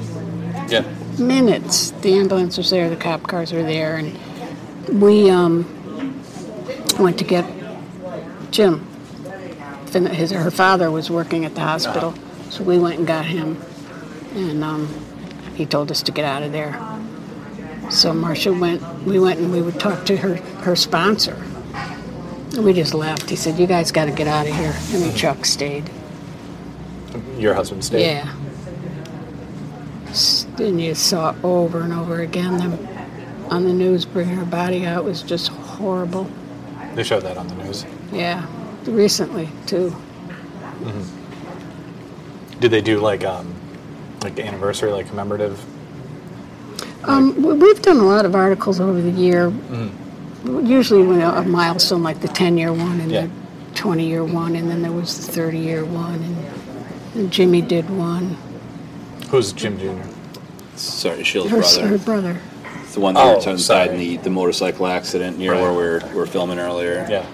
Yeah. 0.69 0.83
minutes. 1.17 1.91
The 2.01 2.13
ambulance 2.13 2.57
was 2.57 2.69
there, 2.69 2.89
the 2.89 2.95
cop 2.95 3.23
cars 3.23 3.51
were 3.51 3.63
there, 3.63 3.95
and 3.95 4.15
we 5.01 5.29
um, 5.31 5.65
went 6.99 7.17
to 7.17 7.23
get 7.23 7.45
Jim. 8.51 8.85
His 9.91 10.31
her 10.31 10.51
father 10.51 10.91
was 10.91 11.09
working 11.09 11.45
at 11.45 11.55
the 11.55 11.61
hospital, 11.61 12.13
so 12.49 12.63
we 12.63 12.77
went 12.77 12.97
and 12.99 13.07
got 13.07 13.25
him, 13.25 13.61
and 14.35 14.63
um, 14.63 14.87
he 15.55 15.65
told 15.65 15.91
us 15.91 16.01
to 16.03 16.11
get 16.11 16.25
out 16.25 16.43
of 16.43 16.51
there. 16.51 16.79
So 17.89 18.13
Marcia 18.13 18.53
went. 18.53 18.81
We 19.03 19.19
went 19.19 19.39
and 19.39 19.51
we 19.51 19.61
would 19.61 19.79
talk 19.79 20.05
to 20.05 20.17
her 20.17 20.35
her 20.63 20.75
sponsor. 20.75 21.41
We 22.57 22.73
just 22.73 22.93
left. 22.93 23.29
He 23.29 23.35
said, 23.35 23.59
"You 23.59 23.67
guys 23.67 23.91
got 23.91 24.05
to 24.05 24.11
get 24.11 24.27
out 24.27 24.47
of 24.47 24.55
here." 24.55 24.73
And 24.91 25.15
Chuck 25.15 25.45
stayed. 25.45 25.89
Your 27.37 27.53
husband 27.53 27.83
stayed? 27.83 28.05
Yeah. 28.05 28.33
And 30.59 30.79
you 30.81 30.95
saw 30.95 31.35
over 31.43 31.81
and 31.81 31.91
over 31.93 32.21
again 32.21 32.57
them 32.57 32.87
on 33.49 33.65
the 33.65 33.73
news 33.73 34.05
bringing 34.05 34.35
her 34.35 34.45
body 34.45 34.85
out 34.85 35.03
was 35.03 35.21
just 35.21 35.49
horrible. 35.49 36.29
They 36.95 37.03
showed 37.03 37.23
that 37.23 37.37
on 37.37 37.47
the 37.47 37.55
news. 37.55 37.85
Yeah, 38.11 38.45
recently 38.85 39.49
too. 39.65 39.93
Did 42.59 42.71
they 42.71 42.81
do 42.81 42.99
like 42.99 43.23
um, 43.23 43.53
like 44.23 44.39
anniversary, 44.39 44.91
like 44.91 45.07
commemorative? 45.09 45.63
Um, 47.03 47.35
we- 47.41 47.53
we've 47.53 47.81
done 47.81 47.97
a 47.97 48.03
lot 48.05 48.25
of 48.25 48.35
articles 48.35 48.79
over 48.79 48.99
the 49.01 49.11
year. 49.11 49.51
Usually 50.45 51.03
when 51.03 51.21
a 51.21 51.29
a 51.29 51.43
milestone 51.43 52.03
like 52.03 52.19
the 52.21 52.27
10-year 52.27 52.71
one 52.71 52.99
and 53.01 53.11
Yeah. 53.11 53.21
the 53.73 53.79
20-year 53.79 54.23
one, 54.23 54.55
and 54.55 54.69
then 54.69 54.81
there 54.83 54.91
was 54.91 55.25
the 55.27 55.31
30-year 55.41 55.83
one, 55.85 56.15
and, 56.15 56.37
and 57.15 57.31
Jimmy 57.31 57.61
did 57.61 57.89
one. 57.89 58.37
Who's 59.29 59.53
Jim 59.53 59.77
Jr.? 59.79 60.07
Sorry, 60.75 61.23
Sheila's 61.23 61.49
Her, 61.51 61.57
brother. 61.59 61.87
her 61.87 61.97
brother. 61.97 62.41
the 62.93 62.99
one 62.99 63.15
that 63.15 63.37
Oh, 63.37 63.41
died 63.41 63.59
sorry. 63.59 63.89
in 63.89 63.97
the, 63.97 64.17
the 64.17 64.29
motorcycle 64.29 64.85
accident 64.87 65.37
near 65.39 65.51
Right. 65.53 65.61
where 65.61 65.73
we're, 65.73 66.01
we're 66.13 66.25
filming 66.27 66.59
earlier. 66.59 67.05
Yeah. 67.09 67.25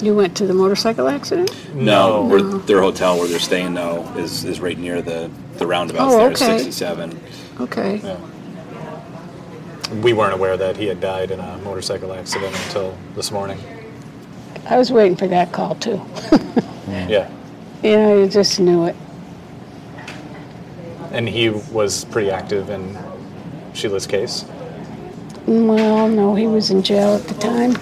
You 0.00 0.14
went 0.14 0.36
to 0.36 0.46
the 0.46 0.54
motorcycle 0.54 1.08
accident? 1.08 1.50
No, 1.74 2.22
No. 2.22 2.28
We're, 2.28 2.42
their 2.58 2.80
hotel 2.80 3.18
where 3.18 3.26
they're 3.26 3.38
staying 3.40 3.74
though 3.74 4.04
is, 4.16 4.44
is 4.44 4.60
right 4.60 4.78
near 4.78 5.02
the, 5.02 5.30
the 5.56 5.66
roundabouts 5.66 6.14
Oh, 6.14 6.18
there, 6.18 6.30
okay. 6.30 6.58
67. 6.58 7.20
Okay. 7.60 7.96
Yeah. 7.96 8.16
We 10.02 10.12
weren't 10.12 10.34
aware 10.34 10.56
that 10.56 10.76
he 10.76 10.86
had 10.86 11.00
died 11.00 11.30
in 11.30 11.40
a 11.40 11.58
motorcycle 11.58 12.12
accident 12.12 12.54
until 12.66 12.96
this 13.14 13.30
morning. 13.32 13.58
I 14.66 14.76
was 14.78 14.92
waiting 14.92 15.16
for 15.16 15.26
that 15.28 15.52
call 15.52 15.74
too. 15.76 16.00
Yeah. 16.88 17.30
you 17.82 17.90
know, 17.98 18.18
you 18.22 18.28
just 18.28 18.58
knew 18.58 18.86
it. 18.86 18.96
And 21.12 21.28
he 21.28 21.50
was 21.50 22.06
pretty 22.06 22.30
active 22.30 22.70
in 22.70 22.96
Sheila's 23.74 24.06
case. 24.06 24.46
Well, 25.46 26.08
no, 26.08 26.34
he 26.34 26.46
was 26.46 26.70
in 26.70 26.82
jail 26.82 27.16
at 27.16 27.24
the 27.24 27.34
time 27.34 27.76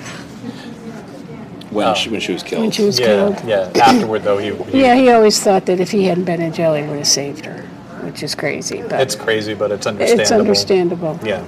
When, 1.77 1.89
Oh. 1.89 1.95
she, 1.95 2.09
when 2.09 2.21
she 2.21 2.33
was 2.33 2.43
killed. 2.43 2.63
when 2.63 2.71
she 2.71 2.85
was 2.85 2.99
yeah. 2.99 3.07
killed. 3.07 3.37
Yeah. 3.45 3.71
Afterward, 3.83 4.23
though, 4.23 4.39
he. 4.39 4.55
he 4.73 4.81
Yeah, 4.81 4.95
he 4.95 5.11
always 5.11 5.39
thought 5.43 5.67
that 5.67 5.79
if 5.79 5.91
he 5.91 6.05
hadn't 6.05 6.25
been 6.25 6.41
in 6.41 6.51
jail, 6.55 6.73
he 6.73 6.83
would 6.83 6.97
have 6.97 7.07
saved 7.07 7.45
her, 7.45 7.63
which 8.03 8.23
is 8.23 8.35
crazy. 8.35 8.81
But 8.81 9.01
It's 9.03 9.15
crazy, 9.15 9.53
but 9.53 9.71
it's 9.71 9.87
understandable. 9.87 10.23
it's 10.23 10.33
understandable. 10.33 11.21
Yeah. 11.23 11.45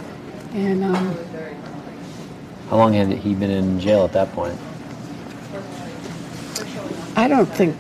And 0.53 0.85
um, 0.85 1.17
How 2.69 2.77
long 2.77 2.93
had 2.93 3.09
he 3.09 3.35
been 3.35 3.51
in 3.51 3.81
jail 3.81 4.05
at 4.05 4.13
that 4.13 4.31
point? 4.33 4.59
I 7.17 7.27
don't 7.27 7.47
think 7.49 7.75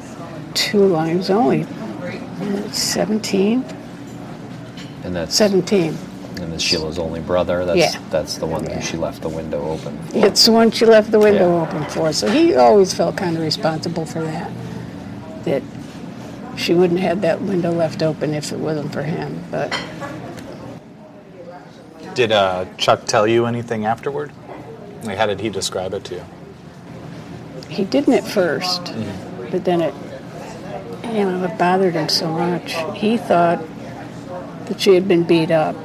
too 0.54 0.86
long. 0.86 1.10
He 1.10 1.16
was 1.16 1.28
only 1.28 1.64
uh, 1.64 2.70
17. 2.72 3.62
And 5.04 5.14
that's 5.14 5.34
17. 5.34 5.96
And 6.40 6.52
that's 6.52 6.62
Sheila's 6.62 6.98
only 6.98 7.20
brother. 7.20 7.64
That's 7.64 7.94
Yeah. 7.94 8.00
that's 8.10 8.36
the 8.38 8.46
one 8.46 8.64
Yeah. 8.64 8.76
who 8.76 8.82
she 8.82 8.96
left 8.96 9.22
the 9.22 9.28
window 9.28 9.70
open. 9.70 9.98
For. 10.08 10.26
It's 10.26 10.44
the 10.44 10.52
one 10.52 10.70
she 10.70 10.86
left 10.86 11.10
the 11.10 11.18
window 11.18 11.56
Yeah. 11.56 11.62
open 11.62 11.84
for. 11.86 12.12
So 12.12 12.28
he 12.28 12.54
always 12.54 12.94
felt 12.94 13.16
kind 13.16 13.36
of 13.36 13.42
responsible 13.42 14.04
for 14.06 14.20
that. 14.22 14.50
That 15.44 15.62
she 16.56 16.74
wouldn't 16.74 17.00
have 17.00 17.20
that 17.22 17.40
window 17.42 17.70
left 17.72 18.02
open 18.02 18.34
if 18.34 18.52
it 18.52 18.58
wasn't 18.58 18.92
for 18.92 19.02
him. 19.02 19.44
But 19.50 19.74
Did 22.14 22.32
uh, 22.32 22.64
Chuck 22.76 23.04
tell 23.06 23.26
you 23.28 23.46
anything 23.46 23.84
afterward? 23.86 24.32
Like, 25.04 25.16
how 25.18 25.26
did 25.26 25.40
he 25.40 25.48
describe 25.50 25.94
it 25.94 26.04
to 26.04 26.16
you? 26.16 26.22
he 27.68 27.84
didn't 27.84 28.14
at 28.14 28.24
first, 28.26 28.92
but 29.50 29.64
then 29.64 29.82
it, 29.82 29.94
you 31.04 31.24
know, 31.24 31.44
it 31.44 31.58
bothered 31.58 31.94
him 31.94 32.08
so 32.08 32.26
much. 32.32 32.74
He 32.96 33.18
thought 33.18 33.62
that 34.66 34.80
she 34.80 34.94
had 34.94 35.06
been 35.06 35.22
beat 35.24 35.50
up 35.50 35.76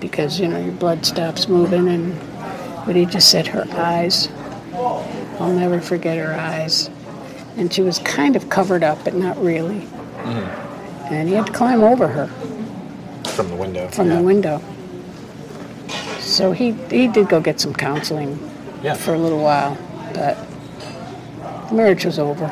because 0.00 0.40
you 0.40 0.48
know 0.48 0.58
your 0.58 0.72
blood 0.72 1.04
stops 1.04 1.48
moving 1.48 1.88
and 1.88 2.18
But 2.86 2.96
he 2.96 3.04
just 3.06 3.30
said 3.30 3.46
her 3.48 3.66
eyes. 3.72 4.28
I'll 4.74 5.52
never 5.52 5.80
forget 5.80 6.16
her 6.18 6.34
eyes. 6.34 6.90
And 7.56 7.72
she 7.72 7.82
was 7.82 7.98
kind 8.00 8.36
of 8.36 8.48
covered 8.48 8.82
up, 8.82 9.04
but 9.04 9.14
not 9.14 9.36
really. 9.42 9.80
Mm-hmm. 9.80 11.12
And 11.14 11.28
he 11.28 11.34
had 11.34 11.46
to 11.46 11.52
climb 11.52 11.82
over 11.82 12.06
her 12.08 12.28
From 13.30 13.48
the 13.48 13.56
window. 13.56 13.88
from 13.88 14.08
yeah. 14.08 14.16
the 14.16 14.22
window. 14.22 14.62
So 16.20 16.52
he, 16.52 16.72
he 16.88 17.08
did 17.08 17.28
go 17.28 17.40
get 17.40 17.60
some 17.60 17.74
counseling 17.74 18.38
Yeah. 18.82 18.94
for 18.94 19.14
a 19.14 19.18
little 19.18 19.42
while, 19.42 19.76
but 20.14 20.38
the 21.68 21.74
marriage 21.74 22.04
was 22.04 22.18
over. 22.18 22.46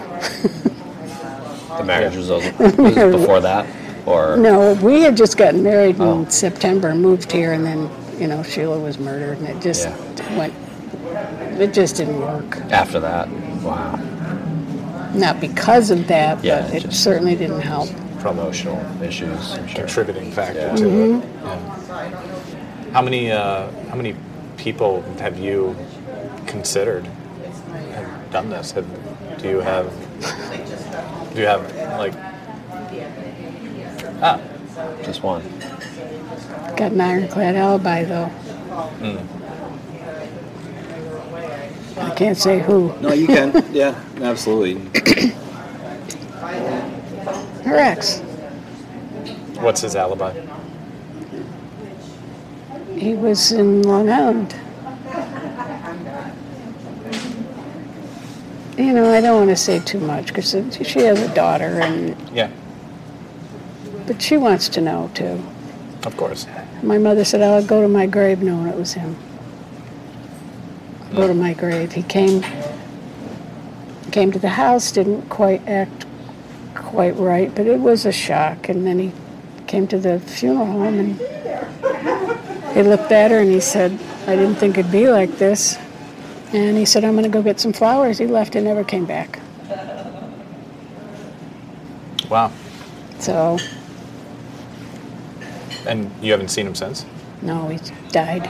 The 1.78 1.84
marriage 1.84 2.16
was 2.16 2.30
over 2.30 2.50
was 2.82 2.96
it 2.96 3.12
before 3.12 3.40
that, 3.40 3.64
or 4.08 4.36
No, 4.36 4.72
we 4.74 5.02
had 5.02 5.16
just 5.16 5.36
gotten 5.36 5.62
married 5.62 5.96
in 5.96 6.02
Oh. 6.02 6.26
September, 6.28 6.94
moved 6.94 7.30
here, 7.30 7.52
and 7.52 7.64
then, 7.64 7.90
you 8.18 8.26
know, 8.26 8.42
Sheila 8.42 8.78
was 8.78 8.98
murdered, 8.98 9.38
and 9.38 9.48
it 9.48 9.60
just 9.60 9.86
Yeah. 9.88 10.38
went, 10.38 10.54
it 11.60 11.72
just 11.74 11.96
didn't 11.96 12.20
work. 12.20 12.58
after 12.70 13.00
that? 13.00 13.28
Wow, 13.62 13.98
Not 15.14 15.40
because 15.40 15.90
of 15.90 16.06
that, 16.08 16.42
Yeah, 16.44 16.62
but 16.62 16.74
it 16.74 16.82
just- 16.84 17.02
certainly 17.02 17.34
didn't 17.34 17.60
help. 17.62 17.88
promotional 18.20 18.78
issues. 19.02 19.54
I'm 19.54 19.66
sure. 19.68 19.84
contributing 19.84 20.30
factor 20.32 20.58
Yeah. 20.60 20.74
to 20.76 20.82
Mm-hmm. 20.84 21.18
it. 21.20 21.24
Yeah. 21.44 22.92
How 22.92 23.02
many 23.02 23.30
uh, 23.30 23.66
how 23.90 23.96
many 23.96 24.14
people 24.56 25.04
have 25.20 25.38
you 25.38 25.76
considered 26.46 27.06
have 27.94 28.06
done 28.32 28.50
this? 28.50 28.72
Have, 28.72 28.86
do 29.40 29.48
you 29.48 29.60
have 29.60 29.86
do 31.34 31.40
you 31.40 31.46
have 31.46 31.62
like 31.98 32.14
ah 34.20 34.40
Just 35.02 35.22
one. 35.22 35.42
Got 36.76 36.92
an 36.92 37.00
ironclad 37.00 37.56
alibi, 37.56 38.04
though. 38.04 38.26
Hmm. 38.26 39.18
I 42.00 42.14
can't 42.14 42.36
say 42.36 42.60
who. 42.60 42.94
No, 43.00 43.12
you 43.12 43.26
can. 43.26 43.64
yeah, 43.72 44.00
absolutely. 44.20 44.74
Her 47.64 47.76
ex. 47.76 48.20
what's 49.60 49.80
his 49.82 49.96
alibi? 49.96 50.32
He 52.96 53.14
was 53.14 53.52
in 53.52 53.82
Long 53.82 54.08
Island. 54.10 54.54
You 58.76 58.92
know, 58.92 59.12
I 59.12 59.20
don't 59.20 59.36
want 59.38 59.50
to 59.50 59.56
say 59.56 59.80
too 59.80 59.98
much 59.98 60.28
because 60.28 60.50
she 60.50 61.00
has 61.00 61.20
a 61.20 61.34
daughter, 61.34 61.80
and 61.80 62.16
Yeah, 62.32 62.50
but 64.08 64.22
she 64.22 64.38
wants 64.38 64.70
to 64.70 64.80
know 64.80 65.10
too. 65.14 65.40
of 66.04 66.16
course. 66.16 66.46
My 66.82 66.96
mother 66.96 67.24
said, 67.24 67.42
"I'll 67.42 67.62
go 67.62 67.82
to 67.82 67.88
my 67.88 68.06
grave 68.06 68.42
knowing 68.42 68.66
it 68.68 68.76
was 68.76 68.94
him." 68.94 69.16
Go 71.14 71.28
to 71.28 71.34
my 71.34 71.52
grave. 71.52 71.92
He 71.92 72.02
came. 72.02 72.42
Came 74.10 74.32
to 74.32 74.38
the 74.38 74.48
house, 74.48 74.90
didn't 74.90 75.28
quite 75.28 75.60
act 75.68 76.06
quite 76.74 77.16
right, 77.16 77.54
but 77.54 77.66
it 77.66 77.78
was 77.80 78.06
a 78.06 78.12
shock. 78.12 78.70
And 78.70 78.86
then 78.86 78.98
he 78.98 79.12
came 79.66 79.86
to 79.88 79.98
the 79.98 80.18
funeral 80.20 80.64
home 80.64 80.98
and 80.98 81.20
he 82.74 82.82
looked 82.82 83.12
at 83.12 83.30
her 83.30 83.38
and 83.38 83.50
he 83.50 83.60
said, 83.60 83.92
"I 84.26 84.34
didn't 84.36 84.54
think 84.56 84.78
it'd 84.78 84.90
be 84.90 85.10
like 85.10 85.36
this." 85.36 85.76
And 86.54 86.78
he 86.78 86.86
said, 86.86 87.04
"I'm 87.04 87.12
going 87.12 87.24
to 87.24 87.36
go 87.38 87.42
get 87.42 87.60
some 87.60 87.74
flowers." 87.74 88.16
He 88.16 88.26
left 88.26 88.56
and 88.56 88.64
never 88.64 88.84
came 88.84 89.04
back. 89.04 89.38
Wow. 92.30 92.50
So 93.18 93.58
And 95.86 96.10
you 96.22 96.32
haven't 96.32 96.48
seen 96.48 96.66
him 96.66 96.74
since? 96.74 97.04
no, 97.40 97.68
he 97.68 97.78
died, 98.10 98.44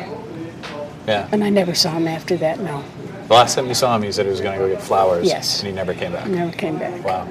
Yeah. 1.06 1.28
and 1.30 1.44
I 1.44 1.50
never 1.50 1.74
saw 1.74 1.92
him 1.92 2.08
after 2.08 2.36
that. 2.38 2.58
No, 2.60 2.82
The 3.28 3.34
last 3.34 3.54
time 3.54 3.66
you 3.66 3.74
saw 3.74 3.94
him, 3.94 4.02
he 4.02 4.10
said 4.12 4.24
he 4.24 4.30
was 4.30 4.40
going 4.40 4.58
to 4.58 4.64
go 4.66 4.70
get 4.72 4.80
flowers. 4.82 5.26
Yes. 5.26 5.58
And 5.60 5.68
he 5.68 5.74
never 5.74 5.92
came 5.92 6.12
back. 6.12 6.26
never 6.26 6.52
came 6.52 6.78
back. 6.78 7.04
Wow. 7.04 7.26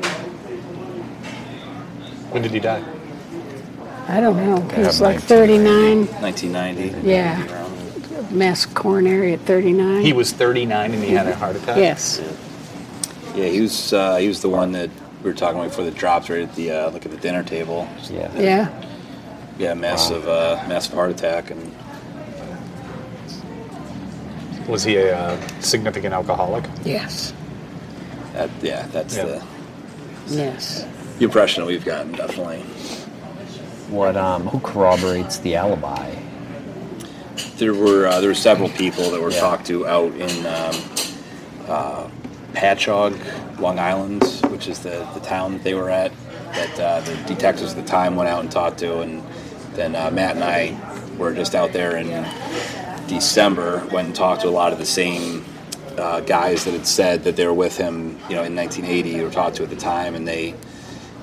When 2.31 2.43
did 2.43 2.51
he 2.51 2.59
die? 2.59 2.83
I 4.07 4.19
don't 4.21 4.37
know. 4.37 4.61
He 4.75 4.81
was 4.81 5.01
like 5.01 5.19
39. 5.19 6.05
1990. 6.21 7.07
Yeah. 7.07 7.65
Mass 8.31 8.65
coronary 8.65 9.33
at 9.33 9.39
39. 9.41 10.01
He 10.01 10.13
was 10.13 10.31
39 10.31 10.93
and 10.93 11.03
he 11.03 11.11
had 11.11 11.27
a 11.27 11.35
heart 11.35 11.55
attack. 11.55 11.77
Yes. 11.77 12.21
Yeah, 13.35 13.45
he 13.47 13.61
was. 13.61 13.93
Uh, 13.93 14.17
he 14.17 14.27
was 14.27 14.41
the 14.41 14.49
one 14.49 14.71
that 14.73 14.89
we 15.23 15.29
were 15.29 15.35
talking 15.35 15.59
about 15.59 15.69
before 15.69 15.85
the 15.85 15.91
drops 15.91 16.29
right 16.29 16.41
at 16.41 16.55
the 16.55 16.71
uh, 16.71 16.91
like 16.91 17.05
at 17.05 17.11
the 17.11 17.17
dinner 17.17 17.43
table. 17.43 17.87
Yeah. 18.09 18.31
Yeah. 18.35 18.83
Yeah, 19.57 19.73
massive, 19.73 20.27
uh, 20.27 20.63
massive 20.67 20.93
heart 20.93 21.11
attack, 21.11 21.49
and 21.51 21.73
Was 24.67 24.83
he 24.83 24.97
a 24.97 25.17
uh, 25.17 25.47
significant 25.61 26.13
alcoholic? 26.13 26.65
Yes. 26.83 27.33
that, 28.33 28.49
yeah, 28.61 28.85
that's 28.91 29.15
Yeah. 29.15 29.23
the 29.25 29.41
Yes. 30.27 30.85
the 31.17 31.23
impression 31.25 31.63
that 31.63 31.67
we've 31.67 31.85
gotten 31.85 32.11
definitely. 32.11 32.59
What? 33.89 34.17
Um, 34.17 34.45
who 34.47 34.59
corroborates 34.59 35.37
the 35.39 35.55
alibi? 35.55 36.13
There 37.57 37.73
were 37.73 38.07
uh, 38.07 38.19
there 38.19 38.29
were 38.29 38.35
several 38.35 38.67
people 38.69 39.09
that 39.11 39.21
were 39.21 39.31
Yeah. 39.31 39.39
talked 39.39 39.65
to 39.67 39.87
out 39.87 40.13
in 40.15 40.45
um, 40.45 40.75
uh, 41.69 42.03
Patchogue, 42.53 43.17
Long 43.59 43.79
Island, 43.79 44.21
which 44.49 44.67
is 44.67 44.79
the, 44.79 45.07
the 45.13 45.21
town 45.21 45.53
that 45.53 45.63
they 45.63 45.73
were 45.73 45.89
at. 45.89 46.11
That 46.53 46.79
uh, 46.79 46.99
the 47.01 47.15
detectives 47.33 47.71
at 47.71 47.77
the 47.77 47.89
time 47.89 48.15
went 48.17 48.29
out 48.29 48.41
and 48.41 48.51
talked 48.51 48.79
to, 48.79 48.99
and 48.99 49.23
then 49.77 49.95
uh, 49.95 50.11
Matt 50.11 50.35
and 50.35 50.43
I 50.43 50.75
were 51.17 51.33
just 51.33 51.55
out 51.55 51.71
there 51.71 51.95
in 51.95 52.07
December. 53.07 53.85
Went 53.91 54.07
and 54.07 54.15
talked 54.15 54.41
to 54.41 54.49
a 54.49 54.51
lot 54.51 54.73
of 54.73 54.79
the 54.79 54.85
same 54.85 55.45
uh, 55.97 56.19
guys 56.21 56.65
that 56.65 56.71
had 56.71 56.85
said 56.85 57.23
that 57.23 57.35
they 57.35 57.45
were 57.45 57.53
with 57.53 57.77
him, 57.77 58.17
you 58.29 58.35
know, 58.35 58.43
in 58.43 58.55
1980 58.55 59.21
or 59.23 59.29
talked 59.29 59.55
to 59.57 59.63
at 59.63 59.69
the 59.69 59.75
time, 59.75 60.13
and 60.15 60.27
they 60.27 60.53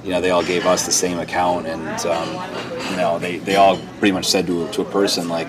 you 0.03 0.11
know, 0.11 0.21
they 0.21 0.29
all 0.31 0.43
gave 0.45 0.67
us 0.67 0.85
the 0.85 0.93
same 0.93 1.19
account, 1.19 1.67
and 1.67 2.05
um, 2.07 2.29
you 2.91 2.97
know, 2.99 3.19
they, 3.19 3.39
they 3.39 3.57
all 3.57 3.79
pretty 3.99 4.13
much 4.13 4.27
said 4.27 4.47
to 4.47 4.69
to 4.69 4.83
a 4.83 4.85
person 4.85 5.29
like, 5.31 5.49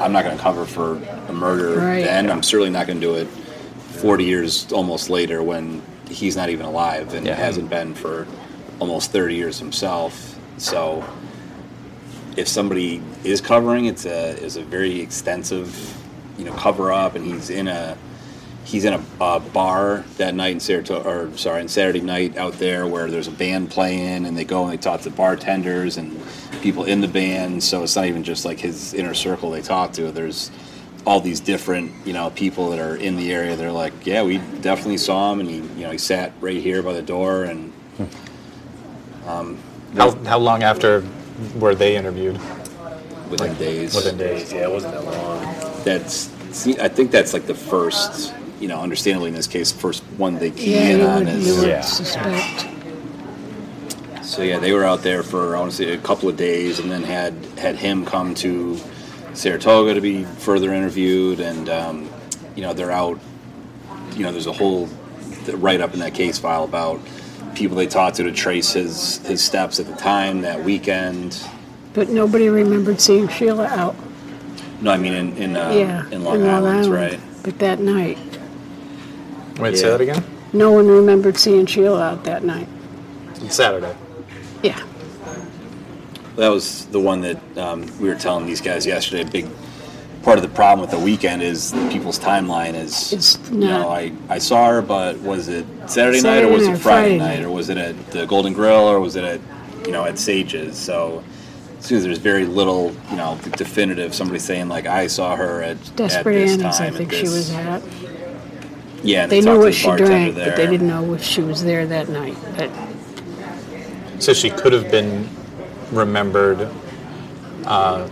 "I'm 0.00 0.12
not 0.12 0.24
going 0.24 0.36
to 0.36 0.42
cover 0.42 0.66
for 0.66 1.00
a 1.28 1.32
murder 1.32 1.80
Right. 1.80 2.02
then. 2.04 2.30
I'm 2.30 2.42
certainly 2.42 2.70
not 2.70 2.86
going 2.86 3.00
to 3.00 3.06
do 3.06 3.14
it 3.14 3.26
40 3.26 4.24
years 4.24 4.70
almost 4.72 5.08
later 5.08 5.42
when 5.42 5.80
he's 6.10 6.36
not 6.36 6.50
even 6.50 6.66
alive 6.66 7.14
and 7.14 7.26
Yeah. 7.26 7.34
hasn't 7.34 7.70
been 7.70 7.94
for 7.94 8.26
almost 8.78 9.10
30 9.10 9.36
years 9.36 9.58
himself." 9.58 10.38
So, 10.58 11.02
if 12.36 12.48
somebody 12.48 13.02
is 13.22 13.40
covering, 13.40 13.86
it's 13.86 14.06
a 14.06 14.36
is 14.42 14.56
a 14.56 14.62
very 14.62 15.00
extensive, 15.00 15.96
you 16.38 16.44
know, 16.44 16.52
cover 16.54 16.92
up, 16.92 17.14
and 17.14 17.24
he's 17.24 17.50
in 17.50 17.68
a 17.68 17.96
he's 18.64 18.84
in 18.84 18.94
a, 18.94 19.04
a 19.20 19.40
bar 19.40 20.04
that 20.16 20.34
night 20.34 20.52
in 20.52 20.60
Saratoga, 20.60 21.08
or 21.08 21.36
sorry, 21.36 21.60
on 21.60 21.68
Saturday 21.68 22.00
night 22.00 22.36
out 22.36 22.54
there 22.54 22.86
where 22.86 23.10
there's 23.10 23.28
a 23.28 23.32
band 23.32 23.70
playing, 23.70 24.26
and 24.26 24.36
they 24.36 24.44
go 24.44 24.64
and 24.64 24.72
they 24.72 24.76
talk 24.76 25.02
to 25.02 25.10
bartenders 25.10 25.96
and 25.96 26.20
people 26.62 26.84
in 26.84 27.00
the 27.00 27.08
band. 27.08 27.62
So 27.62 27.82
it's 27.82 27.96
not 27.96 28.06
even 28.06 28.24
just 28.24 28.44
like 28.44 28.58
his 28.58 28.94
inner 28.94 29.14
circle 29.14 29.50
they 29.50 29.62
talk 29.62 29.92
to. 29.94 30.10
There's 30.10 30.50
all 31.06 31.20
these 31.20 31.40
different, 31.40 31.92
you 32.06 32.14
know, 32.14 32.30
people 32.30 32.70
that 32.70 32.78
are 32.78 32.96
in 32.96 33.16
the 33.16 33.32
area. 33.32 33.54
They're 33.56 33.70
like, 33.70 33.92
yeah, 34.06 34.22
we 34.22 34.38
definitely 34.62 34.96
saw 34.96 35.32
him, 35.32 35.40
and 35.40 35.50
he, 35.50 35.56
you 35.56 35.84
know, 35.84 35.90
he 35.90 35.98
sat 35.98 36.32
right 36.40 36.56
here 36.56 36.82
by 36.82 36.94
the 36.94 37.02
door, 37.02 37.44
and 37.44 37.70
hmm. 37.98 39.28
um, 39.28 39.58
How, 39.94 40.16
how 40.24 40.38
long 40.38 40.62
after 40.62 41.04
were 41.58 41.74
they 41.74 41.96
interviewed? 41.96 42.38
within 43.30 43.54
days. 43.56 43.94
Within 43.94 44.16
days. 44.18 44.52
Yeah, 44.52 44.64
it 44.64 44.70
wasn't 44.70 44.94
that 44.94 45.04
long. 45.04 45.42
That's, 45.84 46.30
see, 46.56 46.78
I 46.78 46.88
think 46.88 47.10
that's 47.10 47.32
like 47.32 47.46
the 47.46 47.54
first, 47.54 48.34
you 48.60 48.68
know, 48.68 48.80
understandably 48.80 49.28
in 49.28 49.34
this 49.34 49.46
case, 49.46 49.72
first 49.72 50.02
one 50.18 50.36
they 50.38 50.50
key 50.50 50.74
Yeah, 50.74 50.80
in 50.90 50.98
you 51.00 51.06
on 51.06 51.18
would, 51.24 51.28
is. 51.28 51.46
you 51.46 51.56
would 51.56 51.68
Yeah. 51.68 51.80
suspect. 51.80 52.66
So 54.22 54.42
yeah, 54.42 54.58
they 54.58 54.72
were 54.72 54.84
out 54.84 55.02
there 55.02 55.22
for 55.22 55.56
I 55.56 55.60
want 55.60 55.70
to 55.72 55.76
say 55.76 55.92
a 55.92 55.98
couple 55.98 56.28
of 56.28 56.36
days, 56.36 56.78
and 56.80 56.90
then 56.90 57.02
had 57.02 57.34
had 57.58 57.76
him 57.76 58.04
come 58.04 58.34
to 58.36 58.78
Saratoga 59.32 59.94
to 59.94 60.00
be 60.00 60.24
further 60.24 60.72
interviewed, 60.74 61.40
and 61.40 61.68
um, 61.68 62.08
you 62.56 62.62
know 62.62 62.72
they're 62.72 62.90
out. 62.90 63.18
You 64.16 64.24
know, 64.24 64.32
there's 64.32 64.46
a 64.48 64.52
whole 64.52 64.88
write 65.54 65.80
up 65.80 65.92
in 65.94 66.00
that 66.00 66.14
case 66.14 66.38
file 66.38 66.64
about 66.64 67.00
people 67.54 67.76
they 67.76 67.86
talked 67.86 68.16
to 68.16 68.22
to 68.24 68.32
trace 68.32 68.72
his 68.72 69.18
his 69.26 69.42
steps 69.42 69.80
at 69.80 69.86
the 69.86 69.94
time 69.96 70.40
that 70.42 70.62
weekend. 70.62 71.40
But 71.92 72.08
nobody 72.08 72.48
remembered 72.48 73.00
seeing 73.00 73.28
Sheila 73.28 73.66
out. 73.66 73.94
No, 74.80 74.90
I 74.90 74.98
mean 74.98 75.12
in 75.14 75.36
in, 75.36 75.56
uh, 75.56 75.70
yeah. 75.70 76.10
in 76.10 76.24
Long 76.24 76.46
Island, 76.46 76.92
right? 76.92 77.20
But 77.42 77.58
that 77.60 77.78
night, 77.78 78.18
Wait, 79.58 79.76
say 79.76 79.84
Yeah. 79.86 79.90
that 79.92 80.00
again? 80.00 80.24
no 80.52 80.72
one 80.72 80.86
remembered 80.88 81.36
seeing 81.38 81.66
Sheila 81.66 82.02
out 82.02 82.24
that 82.24 82.42
night. 82.44 82.68
It's 83.42 83.56
Saturday. 83.56 83.94
Yeah. 84.62 84.80
That 86.36 86.48
was 86.48 86.86
the 86.86 86.98
one 87.00 87.20
that 87.20 87.58
um, 87.58 87.86
we 88.00 88.08
were 88.08 88.16
telling 88.16 88.46
these 88.46 88.60
guys 88.60 88.84
yesterday. 88.86 89.22
A 89.22 89.30
big 89.30 89.46
part 90.24 90.38
of 90.38 90.42
the 90.42 90.48
problem 90.48 90.80
with 90.80 90.90
the 90.90 90.98
weekend 90.98 91.42
is 91.42 91.72
people's 91.90 92.18
timeline 92.18 92.74
is, 92.74 93.12
It's 93.12 93.38
you 93.50 93.58
know, 93.58 93.88
I, 93.90 94.12
I 94.28 94.38
saw 94.38 94.68
her, 94.70 94.82
but 94.82 95.18
was 95.20 95.48
it 95.48 95.66
Saturday, 95.86 96.22
night 96.22 96.42
or 96.44 96.48
was 96.48 96.66
it 96.66 96.78
Friday 96.78 96.78
Friday 96.78 97.18
night 97.18 97.36
night. 97.40 97.44
or 97.44 97.50
was 97.50 97.68
it 97.68 97.76
at 97.76 98.10
the 98.10 98.26
Golden 98.26 98.52
Grill 98.54 98.88
or 98.88 98.98
was 99.00 99.16
it 99.16 99.24
at, 99.24 99.40
you 99.86 99.92
know, 99.92 100.04
at 100.04 100.18
Sages? 100.18 100.78
So 100.78 101.22
seems 101.80 102.02
there's 102.04 102.18
very 102.18 102.46
little, 102.46 102.96
you 103.10 103.16
know, 103.16 103.38
definitive. 103.56 104.14
Somebody 104.14 104.38
saying 104.40 104.68
like, 104.68 104.86
"I 104.86 105.06
saw 105.06 105.36
her 105.36 105.62
at 105.62 105.76
Desperate 105.96 106.36
at 106.36 106.40
this 106.46 106.52
Annie's, 106.52 106.64
I 106.80 106.84
time." 106.84 106.92
at 106.94 106.98
think 106.98 107.12
she 107.12 107.22
was 107.24 107.50
at. 107.52 107.82
Yeah, 109.02 109.24
and 109.24 109.32
They 109.32 109.42
knew 109.42 109.58
what 109.58 109.66
the 109.66 109.72
she 109.72 109.86
bartender 109.86 110.10
drank, 110.10 110.34
but 110.34 110.56
they 110.56 110.66
didn't 110.66 110.88
know 110.88 111.12
if 111.12 111.22
she 111.22 111.42
was 111.42 111.62
there 111.62 111.86
that 111.86 112.08
night. 112.08 112.36
But 112.56 112.70
So 114.18 114.32
she 114.32 114.48
could 114.48 114.72
have 114.72 114.90
been 114.90 115.28
remembered 115.92 116.70
uh, 117.66 118.08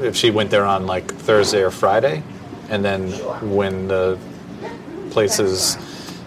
if 0.00 0.16
she 0.16 0.30
went 0.30 0.50
there 0.50 0.64
on 0.64 0.86
like 0.86 1.12
Thursday 1.12 1.62
or 1.62 1.70
Friday, 1.70 2.22
and 2.70 2.84
then 2.84 3.10
when 3.54 3.88
the 3.88 4.18
places, 5.10 5.76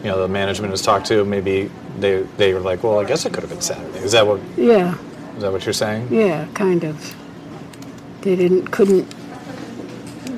you 0.04 0.10
know, 0.10 0.22
the 0.22 0.28
management 0.28 0.72
was 0.72 0.82
talked 0.82 1.08
to, 1.08 1.24
maybe 1.26 1.70
they 2.00 2.22
they 2.38 2.54
were 2.54 2.60
like, 2.60 2.84
well, 2.84 3.00
I 3.00 3.06
guess 3.06 3.26
it 3.26 3.34
could 3.34 3.44
have 3.44 3.50
been 3.50 3.62
Saturday. 3.62 4.00
Is 4.00 4.12
that 4.14 4.26
what 4.26 4.40
yeah, 4.56 4.96
is 5.36 5.42
that 5.42 5.52
what 5.52 5.66
you're 5.66 5.74
saying? 5.74 6.08
yeah, 6.12 6.48
kind 6.54 6.84
of. 6.84 7.16
They 8.22 8.36
didn't, 8.36 8.68
couldn't. 8.72 9.08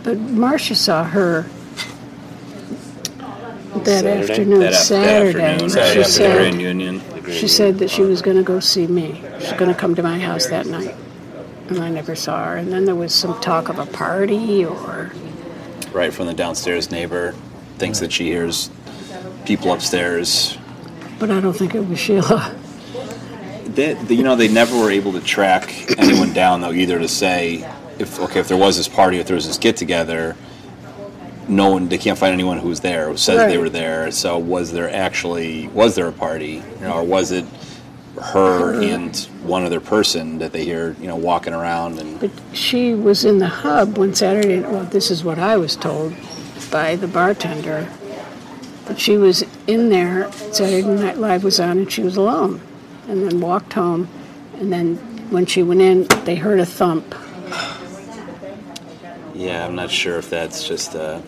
But 0.04 0.18
Marcia 0.20 0.76
saw 0.76 1.04
her 1.04 1.44
that 3.74 3.86
Saturday? 3.86 4.20
afternoon, 4.32 4.60
that, 4.60 4.68
af- 4.68 4.74
that 4.74 4.84
Saturday. 4.84 5.44
afternoon, 5.44 5.70
she 5.70 5.80
after 5.80 6.04
said 6.04 6.36
Grand 6.38 6.62
Union. 6.62 7.02
she 7.32 7.48
said 7.48 7.80
that 7.80 7.90
she 7.90 8.02
was 8.02 8.22
going 8.22 8.38
to 8.38 8.44
go 8.44 8.60
see 8.60 8.88
me. 8.88 9.22
She's 9.40 9.54
going 9.54 9.72
to 9.74 9.80
come 9.80 9.96
to 9.96 10.04
my 10.04 10.20
house 10.20 10.48
that 10.48 10.66
night, 10.68 10.96
and 11.70 11.80
I 11.80 11.90
never 11.90 12.16
saw 12.16 12.46
her. 12.46 12.58
And 12.58 12.72
then 12.72 12.86
there 12.86 12.96
was 12.96 13.14
some 13.14 13.40
talk 13.42 13.70
of 13.70 13.80
a 13.80 13.86
party 13.86 14.66
or 14.66 15.12
right 15.92 16.14
from 16.14 16.28
the 16.28 16.34
downstairs 16.34 16.92
neighbor 16.92 17.34
thinks 17.78 18.00
that 18.00 18.12
she 18.12 18.26
hears 18.26 18.70
people 19.46 19.72
upstairs 19.74 20.58
but 21.18 21.32
I 21.32 21.40
don't 21.42 21.54
think 21.54 21.74
it 21.76 21.80
was 21.88 21.98
Sheila. 22.00 22.56
they, 23.66 23.94
they- 23.94 24.14
you 24.16 24.24
know 24.24 24.36
they 24.36 24.48
never 24.48 24.78
were 24.78 24.92
able 24.92 25.12
to 25.14 25.20
track 25.22 25.74
anyone 25.98 26.32
down 26.34 26.62
though 26.62 26.72
either 26.72 27.00
to 27.00 27.08
say 27.08 27.68
if 27.98 28.20
okay 28.20 28.40
if 28.40 28.48
there 28.48 28.58
was 28.58 28.78
this 28.78 28.88
party 28.88 29.18
if 29.18 29.26
there 29.28 29.36
was 29.36 29.48
this 29.48 29.58
get 29.58 29.78
together 29.78 30.36
no 31.48 31.72
one 31.72 31.90
they 31.90 31.98
can't 31.98 32.20
find 32.20 32.34
anyone 32.34 32.60
who 32.60 32.70
was 32.70 32.82
there 32.82 33.10
who 33.10 33.18
says 33.18 33.38
they 33.52 33.58
were 33.58 33.70
there 33.70 34.12
so 34.12 34.38
was 34.38 34.72
there 34.72 34.94
actually 34.94 35.68
was 35.70 35.96
there 35.96 36.08
a 36.08 36.12
party 36.12 36.62
you 36.80 36.82
know 36.82 36.94
or 36.94 37.04
was 37.04 37.32
it 37.32 37.46
her 38.22 38.74
and 38.82 39.16
one 39.44 39.64
other 39.64 39.80
person 39.80 40.40
that 40.40 40.52
they 40.52 40.66
hear 40.66 40.96
you 41.00 41.08
know 41.08 41.16
walking 41.16 41.54
around 41.54 42.00
and 42.00 42.20
But 42.20 42.32
she 42.54 42.94
was 42.94 43.26
in 43.26 43.40
the 43.40 43.48
hub 43.48 43.98
one 43.98 44.14
Saturday. 44.14 44.60
Well, 44.62 44.86
this 44.86 45.10
is 45.12 45.24
what 45.24 45.40
I 45.40 45.58
was 45.58 45.76
told 45.76 46.14
by 46.72 46.96
the 46.96 47.08
bartender. 47.08 47.90
But 48.86 49.00
she 49.00 49.18
was 49.18 49.44
in 49.68 49.90
there. 49.90 50.32
Saturday 50.32 50.82
Night 50.82 51.18
Live 51.18 51.44
was 51.44 51.60
on, 51.60 51.78
and 51.78 51.92
she 51.92 52.02
was 52.02 52.18
alone. 52.18 52.60
And 53.08 53.30
then 53.30 53.40
walked 53.40 53.74
home. 53.74 54.08
And 54.56 54.74
then 54.74 54.96
when 55.30 55.46
she 55.46 55.62
went 55.62 55.82
in, 55.82 56.08
they 56.26 56.36
heard 56.36 56.60
a 56.60 56.66
thump. 56.66 57.16
yeah 59.34 59.66
i'm 59.66 59.76
not 59.76 59.90
sure 59.90 60.18
if 60.18 60.30
that's 60.30 60.68
just 60.68 60.96
uh 60.96 61.22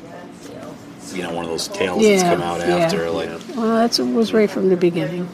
you 1.13 1.23
know 1.23 1.33
one 1.33 1.45
of 1.45 1.51
those 1.51 1.67
tales 1.67 2.01
that's 2.03 2.23
come 2.23 2.41
out 2.41 2.59
yeah. 2.59 2.77
after 2.77 3.09
like 3.09 3.29
Well, 3.55 3.87
that 3.87 3.99
was 3.99 4.33
right 4.33 4.49
from 4.49 4.69
the 4.69 4.77
beginning. 4.77 5.27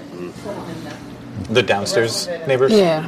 The 1.50 1.64
downstairs 1.64 2.28
neighbors. 2.48 2.74
Yeah. 2.74 3.08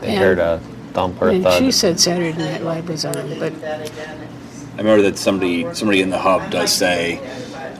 They 0.00 0.08
uh, 0.08 0.10
And- 0.10 0.18
heard 0.18 0.38
a 0.38 0.60
thump 0.92 1.20
or 1.22 1.28
a 1.28 1.34
And 1.34 1.42
thud. 1.44 1.58
she 1.62 1.70
said 1.70 1.98
Saturday 2.00 2.36
Night 2.36 2.62
Live 2.62 2.88
was 2.88 3.04
on, 3.04 3.12
but 3.38 3.52
I 3.64 4.78
remember 4.78 5.02
that 5.02 5.16
somebody 5.18 5.66
somebody 5.74 6.00
in 6.02 6.10
the 6.10 6.18
hub 6.18 6.50
does 6.50 6.72
say, 6.72 7.20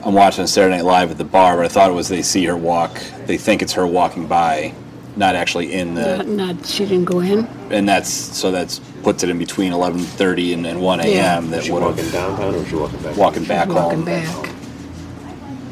"I'm 0.05 0.13
watching 0.13 0.47
Saturday 0.47 0.77
Night 0.77 0.85
Live 0.85 1.11
at 1.11 1.17
the 1.17 1.23
bar, 1.25 1.57
but 1.57 1.65
I 1.65 1.67
thought 1.69 1.89
it 1.89 1.93
was 1.93 2.07
they 2.07 2.21
see 2.21 2.45
her 2.45 2.55
walk. 2.55 2.97
They 3.25 3.37
think 3.37 3.61
it's 3.61 3.73
her 3.73 3.85
walking 3.85 4.27
by, 4.27 4.73
not 5.17 5.35
actually 5.35 5.73
in 5.73 5.93
the. 5.95 6.23
not 6.23 6.65
she 6.65 6.85
didn't 6.85 7.05
go 7.05 7.19
in. 7.19 7.45
And 7.71 7.87
that's 7.89 8.09
so 8.09 8.51
that's 8.51 8.79
puts 9.03 9.23
it 9.23 9.29
in 9.29 9.37
between 9.37 9.73
11:30 9.73 10.53
and, 10.53 10.65
and 10.65 10.81
1 10.81 10.99
Yeah. 10.99 11.05
a.m. 11.35 11.49
That 11.51 11.57
was 11.57 11.65
she 11.65 11.71
walking 11.73 12.09
downtown 12.11 12.55
or 12.55 12.59
was 12.59 12.67
she 12.69 12.75
walking 12.75 12.99
back? 13.01 13.17
walking 13.17 13.43
back 13.43 13.67
walking 13.67 13.97
home. 13.97 14.05
back. 14.05 14.49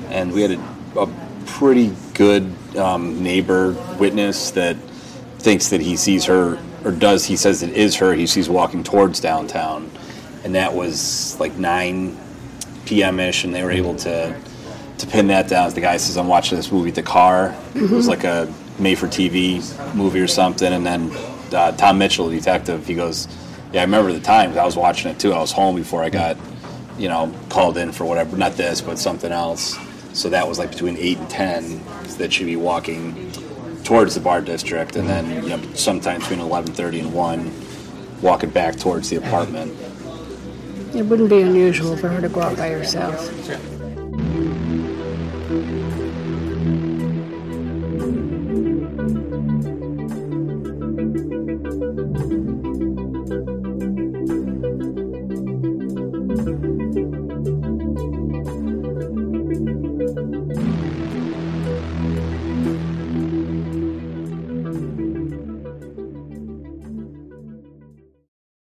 And 0.10 0.32
we 0.34 0.42
had 0.42 0.52
a, 0.52 1.00
a 1.00 1.08
pretty 1.46 1.94
good 2.14 2.54
um, 2.78 3.22
neighbor 3.24 3.72
witness 4.00 4.52
that 4.52 4.76
thinks 5.40 5.70
that 5.70 5.82
he 5.82 5.96
sees 5.96 6.26
her, 6.26 6.58
or 6.86 6.92
does 6.92 7.26
he 7.26 7.36
says 7.36 7.64
it 7.64 7.72
is 7.72 7.96
her. 7.96 8.14
He 8.14 8.28
sees 8.28 8.50
walking 8.50 8.84
towards 8.84 9.20
downtown, 9.20 9.92
and 10.44 10.56
that 10.56 10.74
was 10.74 11.38
like 11.40 11.56
9 11.56 12.18
p.m. 12.86 13.20
ish, 13.20 13.44
and 13.44 13.54
they 13.54 13.64
were 13.64 13.72
able 13.72 13.96
to 13.98 14.36
to 14.98 15.08
pin 15.08 15.28
that 15.28 15.48
down. 15.48 15.70
The 15.74 15.82
guy 15.82 15.98
says, 15.98 16.18
"I'm 16.18 16.28
watching 16.28 16.58
this 16.58 16.72
movie 16.72 16.92
the 16.92 17.04
car. 17.04 17.56
It 17.76 17.90
was 17.90 18.08
like 18.08 18.24
a 18.24 18.54
made-for-TV 18.80 19.96
movie 19.96 20.20
or 20.20 20.28
something." 20.28 20.72
And 20.72 20.86
then 20.86 21.12
uh, 21.54 21.72
Tom 21.74 21.98
Mitchell, 21.98 22.28
the 22.28 22.38
detective, 22.38 22.86
he 22.86 22.96
goes, 22.96 23.28
"Yeah, 23.72 23.82
I 23.82 23.84
remember 23.84 24.14
the 24.14 24.20
times. 24.22 24.58
I 24.58 24.66
was 24.66 24.78
watching 24.78 25.12
it 25.12 25.20
too. 25.20 25.34
I 25.34 25.40
was 25.40 25.52
home 25.52 25.76
before 25.76 26.04
I 26.04 26.10
got, 26.10 26.38
you 26.98 27.10
know, 27.10 27.34
called 27.50 27.78
in 27.78 27.92
for 27.92 28.06
whatever. 28.06 28.38
Not 28.38 28.54
this, 28.54 28.82
but 28.82 29.00
something 29.00 29.32
else." 29.32 29.78
So 30.14 30.30
that 30.30 30.48
was 30.48 30.60
like 30.60 30.70
between 30.70 30.98
eight 30.98 31.18
and 31.18 31.30
ten 31.30 31.84
that 32.18 32.32
she'd 32.32 32.46
be 32.46 32.56
walking 32.56 33.32
towards 33.84 34.16
the 34.16 34.22
bar 34.22 34.42
district, 34.42 34.96
and 34.96 35.10
then 35.10 35.44
you 35.44 35.50
know, 35.50 35.62
sometime 35.74 36.20
between 36.22 36.40
11:30 36.40 37.00
and 37.00 37.14
one, 37.14 37.52
walking 38.22 38.50
back 38.50 38.78
towards 38.78 39.10
the 39.10 39.18
apartment. 39.18 39.76
It 40.96 41.04
wouldn't 41.04 41.30
be 41.30 41.42
unusual 41.42 41.98
for 41.98 42.10
her 42.10 42.22
to 42.22 42.30
go 42.30 42.42
out 42.42 42.56
by 42.58 42.70
herself. 42.70 43.30